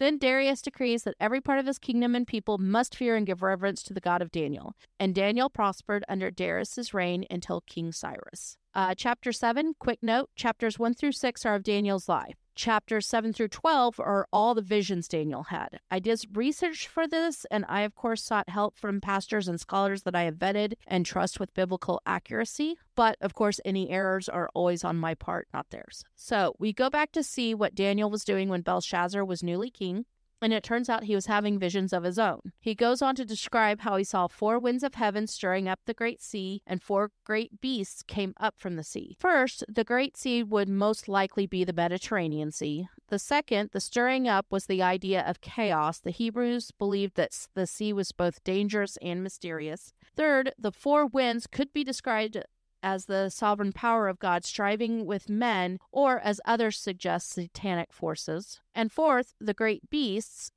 Then 0.03 0.19
Darius 0.19 0.63
decrees 0.63 1.05
that 1.05 1.15
every 1.21 1.41
part 1.41 1.61
of 1.61 1.67
his 1.67 1.79
kingdom 1.79 2.17
and 2.17 2.27
people 2.27 2.59
must 2.59 2.97
fear 2.97 3.15
and 3.15 3.25
give 3.25 3.41
reverence 3.41 3.85
to 3.85 3.95
the 3.95 4.01
God 4.01 4.21
of 4.21 4.33
Daniel. 4.33 4.75
And 4.99 5.15
Daniel 5.15 5.49
prospered 5.49 6.05
under 6.09 6.29
Darius's 6.29 6.93
reign 6.93 7.25
until 7.31 7.61
King 7.61 7.93
Cyrus. 7.93 8.57
Uh, 8.75 8.97
chapter 8.97 9.31
7, 9.31 9.75
quick 9.79 10.01
note 10.03 10.31
chapters 10.35 10.77
1 10.77 10.95
through 10.95 11.13
6 11.13 11.47
are 11.47 11.55
of 11.55 11.63
Daniel's 11.63 12.09
life 12.09 12.42
chapters 12.55 13.07
7 13.07 13.33
through 13.33 13.49
12 13.49 13.99
are 14.01 14.27
all 14.33 14.55
the 14.55 14.63
visions 14.63 15.09
Daniel 15.09 15.45
had. 15.45 15.81
I 15.91 15.99
did 15.99 16.25
research 16.35 16.87
for 16.87 17.07
this, 17.07 17.45
and 17.51 17.65
I, 17.69 17.83
of 17.83 17.95
course, 17.95 18.23
sought 18.23 18.49
help 18.49 18.77
from 18.77 19.01
pastors 19.01 19.49
and 19.49 19.61
scholars 19.61 20.03
that 20.03 20.15
I 20.15 20.23
have 20.23 20.37
vetted 20.37 20.75
and 20.87 21.05
trust 21.07 21.41
with 21.41 21.55
biblical 21.55 22.01
accuracy. 22.07 22.77
But, 22.95 23.17
of 23.21 23.35
course, 23.35 23.61
any 23.65 23.91
errors 23.91 24.29
are 24.29 24.51
always 24.55 24.85
on 24.85 24.97
my 24.97 25.15
part, 25.15 25.49
not 25.53 25.71
theirs. 25.71 26.05
So 26.15 26.55
we 26.59 26.73
go 26.73 26.91
back 26.91 27.13
to 27.13 27.23
see 27.23 27.55
what 27.55 27.75
Daniel 27.75 28.11
was 28.11 28.25
doing 28.25 28.49
when 28.49 28.63
Belshazzar 28.63 29.25
was 29.25 29.43
newly 29.43 29.71
king 29.71 30.05
and 30.43 30.53
it 30.53 30.63
turns 30.63 30.89
out 30.89 31.05
he 31.05 31.15
was 31.15 31.27
having 31.27 31.59
visions 31.59 31.93
of 31.93 32.03
his 32.03 32.19
own. 32.19 32.53
He 32.61 32.75
goes 32.75 33.01
on 33.01 33.15
to 33.15 33.25
describe 33.25 33.81
how 33.81 33.97
he 33.97 34.05
saw 34.05 34.27
four 34.27 34.59
winds 34.59 34.83
of 34.83 34.95
heaven 34.95 35.27
stirring 35.27 35.69
up 35.69 35.81
the 35.87 35.95
great 35.95 36.21
sea, 36.21 36.63
and 36.67 36.83
four 36.83 37.13
great 37.25 37.61
beasts 37.61 38.03
came 38.03 38.35
up 38.39 38.55
from 38.59 38.77
the 38.77 38.85
sea. 38.85 39.17
First, 39.19 39.65
the 39.69 39.85
great 39.85 40.17
sea 40.17 40.43
would 40.43 40.69
most 40.69 41.09
likely 41.09 41.47
be 41.47 41.65
the 41.65 41.73
Mediterranean 41.73 42.51
Sea. 42.51 42.89
The 43.09 43.19
second, 43.19 43.71
the 43.73 43.81
stirring 43.81 44.27
up, 44.27 44.47
was 44.51 44.67
the 44.67 44.83
idea 44.83 45.23
of 45.23 45.41
chaos. 45.41 46.01
The 46.01 46.11
Hebrews 46.11 46.73
believed 46.73 47.15
that 47.17 47.47
the 47.55 47.67
sea 47.67 47.93
was 47.93 48.13
both 48.13 48.43
dangerous 48.43 48.99
and 49.01 49.23
mysterious. 49.23 49.93
Third, 50.17 50.53
the 50.59 50.73
four 50.73 51.07
winds 51.07 51.47
could 51.47 51.73
be 51.73 51.85
described 51.85 52.43
as 52.83 53.07
the 53.07 53.29
sovereign 53.29 53.73
power 53.73 54.09
of 54.09 54.19
God 54.19 54.45
striving 54.45 55.07
with 55.07 55.29
men, 55.29 55.79
or 55.91 56.19
as 56.21 56.41
others 56.45 56.79
suggest, 56.79 57.31
satanic 57.31 57.93
forces. 57.93 58.61
And 58.75 58.91
fourth, 58.91 59.35
the 59.41 59.55
great 59.55 59.89
beasts 59.91 60.51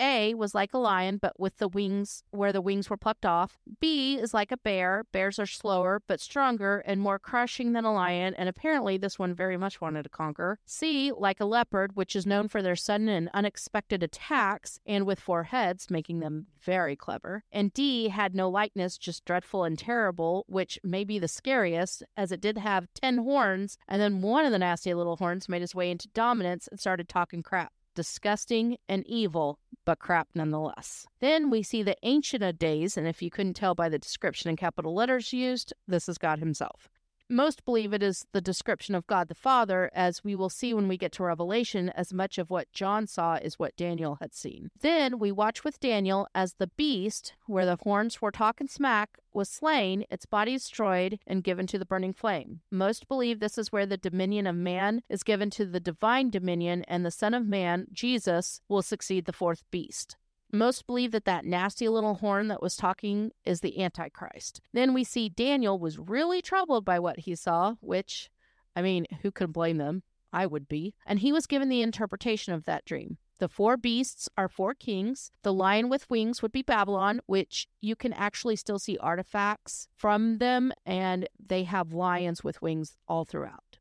a 0.00 0.34
was 0.34 0.54
like 0.54 0.74
a 0.74 0.78
lion, 0.78 1.18
but 1.20 1.38
with 1.38 1.58
the 1.58 1.68
wings 1.68 2.22
where 2.30 2.52
the 2.52 2.60
wings 2.60 2.88
were 2.90 2.96
plucked 2.96 3.26
off. 3.26 3.58
B 3.80 4.16
is 4.16 4.34
like 4.34 4.52
a 4.52 4.56
bear. 4.56 5.04
Bears 5.12 5.38
are 5.38 5.46
slower, 5.46 6.02
but 6.06 6.20
stronger 6.20 6.78
and 6.78 7.00
more 7.00 7.18
crushing 7.18 7.72
than 7.72 7.84
a 7.84 7.92
lion, 7.92 8.34
and 8.34 8.48
apparently 8.48 8.96
this 8.96 9.18
one 9.18 9.34
very 9.34 9.56
much 9.56 9.80
wanted 9.80 10.02
to 10.04 10.08
conquer. 10.08 10.58
C, 10.66 11.12
like 11.12 11.40
a 11.40 11.44
leopard, 11.44 11.96
which 11.96 12.14
is 12.14 12.26
known 12.26 12.48
for 12.48 12.62
their 12.62 12.76
sudden 12.76 13.08
and 13.08 13.30
unexpected 13.34 14.02
attacks, 14.02 14.80
and 14.86 15.06
with 15.06 15.20
four 15.20 15.44
heads, 15.44 15.90
making 15.90 16.20
them 16.20 16.46
very 16.60 16.96
clever. 16.96 17.44
And 17.52 17.72
D 17.72 18.08
had 18.08 18.34
no 18.34 18.48
likeness, 18.48 18.98
just 18.98 19.24
dreadful 19.24 19.64
and 19.64 19.78
terrible, 19.78 20.44
which 20.48 20.78
may 20.82 21.04
be 21.04 21.18
the 21.18 21.28
scariest, 21.28 22.02
as 22.16 22.32
it 22.32 22.40
did 22.40 22.58
have 22.58 22.88
ten 22.94 23.18
horns, 23.18 23.78
and 23.88 24.00
then 24.00 24.22
one 24.22 24.44
of 24.44 24.52
the 24.52 24.58
nasty 24.58 24.94
little 24.94 25.16
horns 25.16 25.48
made 25.48 25.62
his 25.62 25.74
way 25.74 25.90
into 25.90 26.08
dominance 26.08 26.68
and 26.68 26.78
started 26.80 27.08
talking 27.08 27.42
crap 27.42 27.72
disgusting 27.94 28.76
and 28.88 29.06
evil, 29.06 29.58
but 29.84 29.98
crap 29.98 30.28
nonetheless. 30.34 31.06
Then 31.20 31.50
we 31.50 31.62
see 31.62 31.82
the 31.82 31.96
Ancient 32.02 32.42
of 32.42 32.58
Days, 32.58 32.96
and 32.96 33.06
if 33.06 33.22
you 33.22 33.30
couldn't 33.30 33.54
tell 33.54 33.74
by 33.74 33.88
the 33.88 33.98
description 33.98 34.50
in 34.50 34.56
capital 34.56 34.94
letters 34.94 35.32
used, 35.32 35.72
this 35.86 36.08
is 36.08 36.18
God 36.18 36.38
Himself. 36.38 36.88
Most 37.30 37.66
believe 37.66 37.92
it 37.92 38.02
is 38.02 38.24
the 38.32 38.40
description 38.40 38.94
of 38.94 39.06
God 39.06 39.28
the 39.28 39.34
Father, 39.34 39.90
as 39.92 40.24
we 40.24 40.34
will 40.34 40.48
see 40.48 40.72
when 40.72 40.88
we 40.88 40.96
get 40.96 41.12
to 41.12 41.22
Revelation, 41.22 41.90
as 41.90 42.14
much 42.14 42.38
of 42.38 42.48
what 42.48 42.72
John 42.72 43.06
saw 43.06 43.34
is 43.34 43.58
what 43.58 43.76
Daniel 43.76 44.16
had 44.18 44.34
seen. 44.34 44.70
Then 44.80 45.18
we 45.18 45.30
watch 45.30 45.62
with 45.62 45.78
Daniel 45.78 46.26
as 46.34 46.54
the 46.54 46.68
beast, 46.68 47.34
where 47.44 47.66
the 47.66 47.76
horns 47.82 48.22
were 48.22 48.30
talking 48.30 48.66
smack, 48.66 49.18
was 49.34 49.50
slain, 49.50 50.06
its 50.10 50.24
body 50.24 50.54
destroyed, 50.54 51.18
and 51.26 51.44
given 51.44 51.66
to 51.66 51.78
the 51.78 51.84
burning 51.84 52.14
flame. 52.14 52.60
Most 52.70 53.08
believe 53.08 53.40
this 53.40 53.58
is 53.58 53.70
where 53.70 53.84
the 53.84 53.98
dominion 53.98 54.46
of 54.46 54.56
man 54.56 55.02
is 55.10 55.22
given 55.22 55.50
to 55.50 55.66
the 55.66 55.80
divine 55.80 56.30
dominion, 56.30 56.82
and 56.88 57.04
the 57.04 57.10
Son 57.10 57.34
of 57.34 57.46
Man, 57.46 57.88
Jesus, 57.92 58.62
will 58.70 58.80
succeed 58.80 59.26
the 59.26 59.34
fourth 59.34 59.64
beast. 59.70 60.16
Most 60.50 60.86
believe 60.86 61.12
that 61.12 61.26
that 61.26 61.44
nasty 61.44 61.88
little 61.88 62.14
horn 62.14 62.48
that 62.48 62.62
was 62.62 62.76
talking 62.76 63.32
is 63.44 63.60
the 63.60 63.82
Antichrist. 63.82 64.60
Then 64.72 64.94
we 64.94 65.04
see 65.04 65.28
Daniel 65.28 65.78
was 65.78 65.98
really 65.98 66.40
troubled 66.40 66.84
by 66.84 66.98
what 66.98 67.20
he 67.20 67.34
saw, 67.34 67.74
which, 67.80 68.30
I 68.74 68.80
mean, 68.80 69.06
who 69.22 69.30
could 69.30 69.52
blame 69.52 69.76
them? 69.76 70.02
I 70.32 70.46
would 70.46 70.68
be. 70.68 70.94
And 71.06 71.18
he 71.18 71.32
was 71.32 71.46
given 71.46 71.68
the 71.68 71.82
interpretation 71.82 72.52
of 72.54 72.64
that 72.64 72.84
dream. 72.84 73.18
The 73.38 73.48
four 73.48 73.76
beasts 73.76 74.28
are 74.36 74.48
four 74.48 74.74
kings. 74.74 75.30
The 75.42 75.52
lion 75.52 75.88
with 75.88 76.10
wings 76.10 76.42
would 76.42 76.50
be 76.50 76.62
Babylon, 76.62 77.20
which 77.26 77.68
you 77.80 77.94
can 77.94 78.12
actually 78.12 78.56
still 78.56 78.78
see 78.78 78.98
artifacts 78.98 79.88
from 79.96 80.38
them, 80.38 80.72
and 80.84 81.28
they 81.38 81.64
have 81.64 81.92
lions 81.92 82.42
with 82.42 82.60
wings 82.60 82.96
all 83.06 83.24
throughout. 83.24 83.77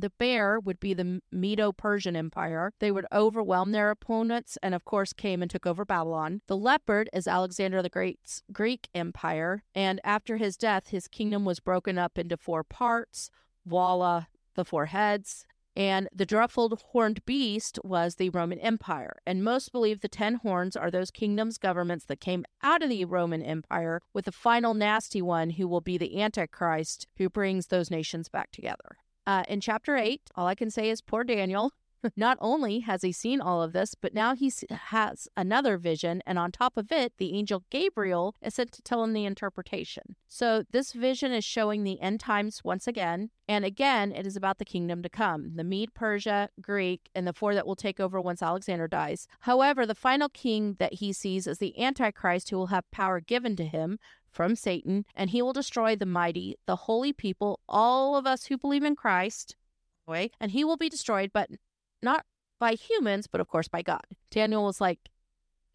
The 0.00 0.10
bear 0.18 0.58
would 0.58 0.80
be 0.80 0.92
the 0.92 1.20
Medo 1.30 1.72
Persian 1.72 2.16
Empire. 2.16 2.72
They 2.80 2.90
would 2.90 3.06
overwhelm 3.12 3.72
their 3.72 3.90
opponents 3.90 4.58
and, 4.62 4.74
of 4.74 4.84
course, 4.84 5.12
came 5.12 5.40
and 5.40 5.50
took 5.50 5.66
over 5.66 5.84
Babylon. 5.84 6.40
The 6.46 6.56
leopard 6.56 7.08
is 7.12 7.28
Alexander 7.28 7.80
the 7.80 7.88
Great's 7.88 8.42
Greek 8.52 8.88
Empire. 8.94 9.62
And 9.74 10.00
after 10.02 10.36
his 10.36 10.56
death, 10.56 10.88
his 10.88 11.08
kingdom 11.08 11.44
was 11.44 11.60
broken 11.60 11.98
up 11.98 12.18
into 12.18 12.36
four 12.36 12.64
parts 12.64 13.30
Walla, 13.64 14.28
the 14.54 14.64
four 14.64 14.86
heads. 14.86 15.46
And 15.76 16.08
the 16.14 16.26
dreadful 16.26 16.78
horned 16.92 17.24
beast 17.24 17.78
was 17.82 18.14
the 18.14 18.30
Roman 18.30 18.60
Empire. 18.60 19.16
And 19.26 19.42
most 19.42 19.72
believe 19.72 20.00
the 20.00 20.08
ten 20.08 20.36
horns 20.36 20.76
are 20.76 20.90
those 20.90 21.10
kingdoms, 21.10 21.58
governments 21.58 22.04
that 22.06 22.20
came 22.20 22.44
out 22.62 22.82
of 22.82 22.90
the 22.90 23.04
Roman 23.04 23.42
Empire, 23.42 24.00
with 24.12 24.26
the 24.26 24.32
final 24.32 24.74
nasty 24.74 25.20
one 25.20 25.50
who 25.50 25.66
will 25.66 25.80
be 25.80 25.98
the 25.98 26.20
Antichrist 26.20 27.08
who 27.16 27.28
brings 27.28 27.66
those 27.66 27.90
nations 27.90 28.28
back 28.28 28.52
together. 28.52 28.98
Uh, 29.26 29.42
in 29.48 29.60
chapter 29.60 29.96
8, 29.96 30.20
all 30.36 30.46
I 30.46 30.54
can 30.54 30.70
say 30.70 30.90
is 30.90 31.00
poor 31.00 31.24
Daniel. 31.24 31.72
Not 32.16 32.36
only 32.40 32.80
has 32.80 33.02
he 33.02 33.12
seen 33.12 33.40
all 33.40 33.62
of 33.62 33.72
this, 33.72 33.94
but 33.94 34.12
now 34.12 34.34
he 34.34 34.52
has 34.70 35.28
another 35.36 35.78
vision, 35.78 36.22
and 36.26 36.38
on 36.38 36.52
top 36.52 36.76
of 36.76 36.92
it, 36.92 37.14
the 37.16 37.34
angel 37.34 37.64
Gabriel 37.70 38.34
is 38.42 38.54
sent 38.54 38.72
to 38.72 38.82
tell 38.82 39.02
him 39.02 39.12
the 39.14 39.24
interpretation. 39.24 40.16
So, 40.28 40.64
this 40.70 40.92
vision 40.92 41.32
is 41.32 41.44
showing 41.44 41.82
the 41.82 42.00
end 42.00 42.20
times 42.20 42.62
once 42.62 42.86
again, 42.86 43.30
and 43.48 43.64
again, 43.64 44.12
it 44.12 44.26
is 44.26 44.36
about 44.36 44.58
the 44.58 44.64
kingdom 44.64 45.02
to 45.02 45.08
come 45.08 45.56
the 45.56 45.64
Mede, 45.64 45.94
Persia, 45.94 46.50
Greek, 46.60 47.08
and 47.14 47.26
the 47.26 47.32
four 47.32 47.54
that 47.54 47.66
will 47.66 47.76
take 47.76 48.00
over 48.00 48.20
once 48.20 48.42
Alexander 48.42 48.88
dies. 48.88 49.26
However, 49.40 49.86
the 49.86 49.94
final 49.94 50.28
king 50.28 50.76
that 50.78 50.94
he 50.94 51.12
sees 51.12 51.46
is 51.46 51.58
the 51.58 51.80
Antichrist, 51.80 52.50
who 52.50 52.58
will 52.58 52.66
have 52.66 52.90
power 52.90 53.20
given 53.20 53.56
to 53.56 53.64
him 53.64 53.98
from 54.34 54.56
Satan, 54.56 55.04
and 55.14 55.30
he 55.30 55.40
will 55.40 55.52
destroy 55.52 55.94
the 55.94 56.06
mighty, 56.06 56.56
the 56.66 56.76
holy 56.76 57.12
people, 57.12 57.60
all 57.68 58.16
of 58.16 58.26
us 58.26 58.46
who 58.46 58.58
believe 58.58 58.82
in 58.82 58.96
Christ, 58.96 59.56
and 60.40 60.50
he 60.50 60.64
will 60.64 60.76
be 60.76 60.88
destroyed, 60.88 61.30
but 61.32 61.48
not 62.02 62.26
by 62.58 62.72
humans, 62.72 63.26
but 63.26 63.40
of 63.40 63.48
course 63.48 63.68
by 63.68 63.82
God. 63.82 64.04
Daniel 64.30 64.64
was 64.64 64.80
like, 64.80 65.10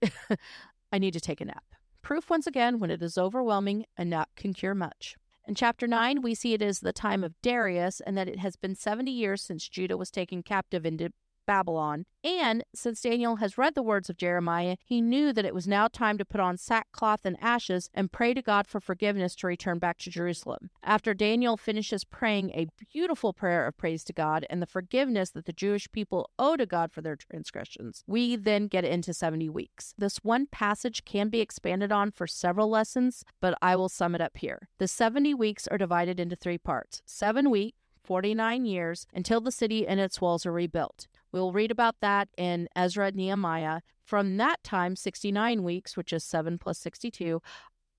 I 0.91 0.97
need 0.97 1.13
to 1.13 1.19
take 1.19 1.41
a 1.41 1.45
nap. 1.45 1.63
Proof 2.01 2.29
once 2.29 2.47
again 2.47 2.79
when 2.79 2.91
it 2.91 3.01
is 3.01 3.17
overwhelming, 3.17 3.85
a 3.97 4.05
nap 4.05 4.29
can 4.35 4.53
cure 4.53 4.75
much. 4.75 5.15
In 5.47 5.55
chapter 5.55 5.87
9, 5.87 6.21
we 6.21 6.35
see 6.35 6.53
it 6.53 6.61
is 6.61 6.79
the 6.79 6.93
time 6.93 7.23
of 7.23 7.33
Darius 7.41 8.01
and 8.01 8.17
that 8.17 8.27
it 8.27 8.39
has 8.39 8.55
been 8.55 8.75
70 8.75 9.09
years 9.09 9.41
since 9.41 9.67
Judah 9.67 9.97
was 9.97 10.11
taken 10.11 10.43
captive 10.43 10.85
into 10.85 11.11
Babylon. 11.49 12.05
And 12.23 12.63
since 12.75 13.01
Daniel 13.01 13.37
has 13.37 13.57
read 13.57 13.73
the 13.73 13.81
words 13.81 14.07
of 14.07 14.17
Jeremiah, 14.17 14.75
he 14.85 15.01
knew 15.01 15.33
that 15.33 15.45
it 15.45 15.55
was 15.55 15.67
now 15.67 15.87
time 15.87 16.19
to 16.19 16.25
put 16.25 16.39
on 16.39 16.57
sackcloth 16.57 17.25
and 17.25 17.35
ashes 17.41 17.89
and 17.91 18.11
pray 18.11 18.35
to 18.35 18.43
God 18.43 18.67
for 18.67 18.79
forgiveness 18.79 19.35
to 19.37 19.47
return 19.47 19.79
back 19.79 19.97
to 19.99 20.11
Jerusalem. 20.11 20.69
After 20.83 21.15
Daniel 21.15 21.57
finishes 21.57 22.03
praying 22.03 22.51
a 22.51 22.67
beautiful 22.93 23.33
prayer 23.33 23.65
of 23.65 23.77
praise 23.77 24.03
to 24.03 24.13
God 24.13 24.45
and 24.47 24.61
the 24.61 24.67
forgiveness 24.67 25.31
that 25.31 25.45
the 25.45 25.51
Jewish 25.51 25.91
people 25.91 26.29
owe 26.37 26.55
to 26.55 26.67
God 26.67 26.91
for 26.91 27.01
their 27.01 27.15
transgressions, 27.15 28.03
we 28.05 28.35
then 28.35 28.67
get 28.67 28.85
into 28.85 29.11
70 29.11 29.49
weeks. 29.49 29.95
This 29.97 30.17
one 30.17 30.45
passage 30.45 31.03
can 31.03 31.29
be 31.29 31.41
expanded 31.41 31.91
on 31.91 32.11
for 32.11 32.27
several 32.27 32.69
lessons, 32.69 33.23
but 33.41 33.57
I 33.59 33.75
will 33.75 33.89
sum 33.89 34.13
it 34.13 34.21
up 34.21 34.37
here. 34.37 34.69
The 34.77 34.87
70 34.87 35.33
weeks 35.33 35.67
are 35.67 35.79
divided 35.79 36.19
into 36.19 36.35
three 36.35 36.59
parts 36.59 37.01
seven 37.07 37.49
weeks 37.49 37.75
49 38.09 38.65
years 38.65 39.05
until 39.13 39.39
the 39.39 39.51
city 39.51 39.87
and 39.87 39.99
its 39.99 40.19
walls 40.19 40.43
are 40.43 40.51
rebuilt. 40.51 41.07
We'll 41.31 41.51
read 41.51 41.71
about 41.71 41.95
that 42.01 42.29
in 42.37 42.67
Ezra 42.75 43.07
and 43.07 43.15
Nehemiah. 43.15 43.81
From 44.03 44.37
that 44.37 44.63
time, 44.63 44.95
69 44.95 45.63
weeks, 45.63 45.95
which 45.95 46.11
is 46.11 46.23
7 46.23 46.57
plus 46.57 46.79
62, 46.79 47.41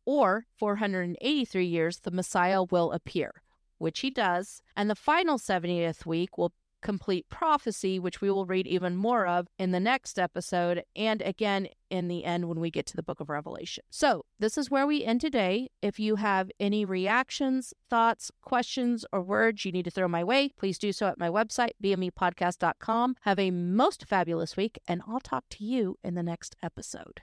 or 0.05 0.47
483 0.59 1.65
years, 1.65 2.01
the 2.01 2.11
Messiah 2.11 2.65
will 2.65 2.91
appear, 2.93 3.43
which 3.79 4.01
he 4.01 4.11
does. 4.11 4.63
And 4.77 4.91
the 4.91 4.97
final 4.97 5.39
70th 5.39 6.05
week 6.05 6.37
will 6.37 6.53
complete 6.81 7.29
prophecy, 7.29 7.99
which 7.99 8.21
we 8.21 8.31
will 8.31 8.47
read 8.47 8.67
even 8.67 8.97
more 8.97 9.27
of 9.27 9.49
in 9.59 9.71
the 9.71 9.81
next 9.81 10.19
episode, 10.19 10.85
and 10.97 11.23
again 11.23 11.69
in 11.91 12.09
the 12.09 12.25
end 12.25 12.49
when 12.49 12.61
we 12.61 12.71
get 12.71 12.87
to 12.87 12.97
the 12.97 13.03
book 13.03 13.21
of 13.21 13.29
Revelation. 13.29 13.85
So, 13.91 14.25
this 14.39 14.57
is 14.57 14.71
where 14.71 14.87
we 14.87 15.05
end 15.05 15.21
today. 15.21 15.71
If 15.83 15.99
you 15.99 16.17
have 16.17 16.51
any 16.59 16.85
reactions, 16.85 17.75
thoughts, 17.89 18.31
questions, 18.43 19.05
or 19.13 19.23
words 19.23 19.65
you 19.65 19.73
need 19.73 19.85
to 19.85 19.91
throw 19.91 20.09
my 20.09 20.25
way, 20.25 20.51
please 20.57 20.79
do 20.79 20.93
so 20.93 21.07
at 21.07 21.19
my 21.19 21.29
website, 21.29 21.73
bmepodcast.com. 21.83 23.17
Have 23.23 23.39
a 23.39 23.51
most 23.51 24.07
fabulous 24.07 24.57
week, 24.57 24.79
and 24.87 25.03
I'll 25.07 25.21
talk 25.21 25.45
to 25.51 25.65
you 25.65 25.99
in 26.03 26.15
the 26.15 26.23
next 26.23 26.57
episode. 26.63 27.23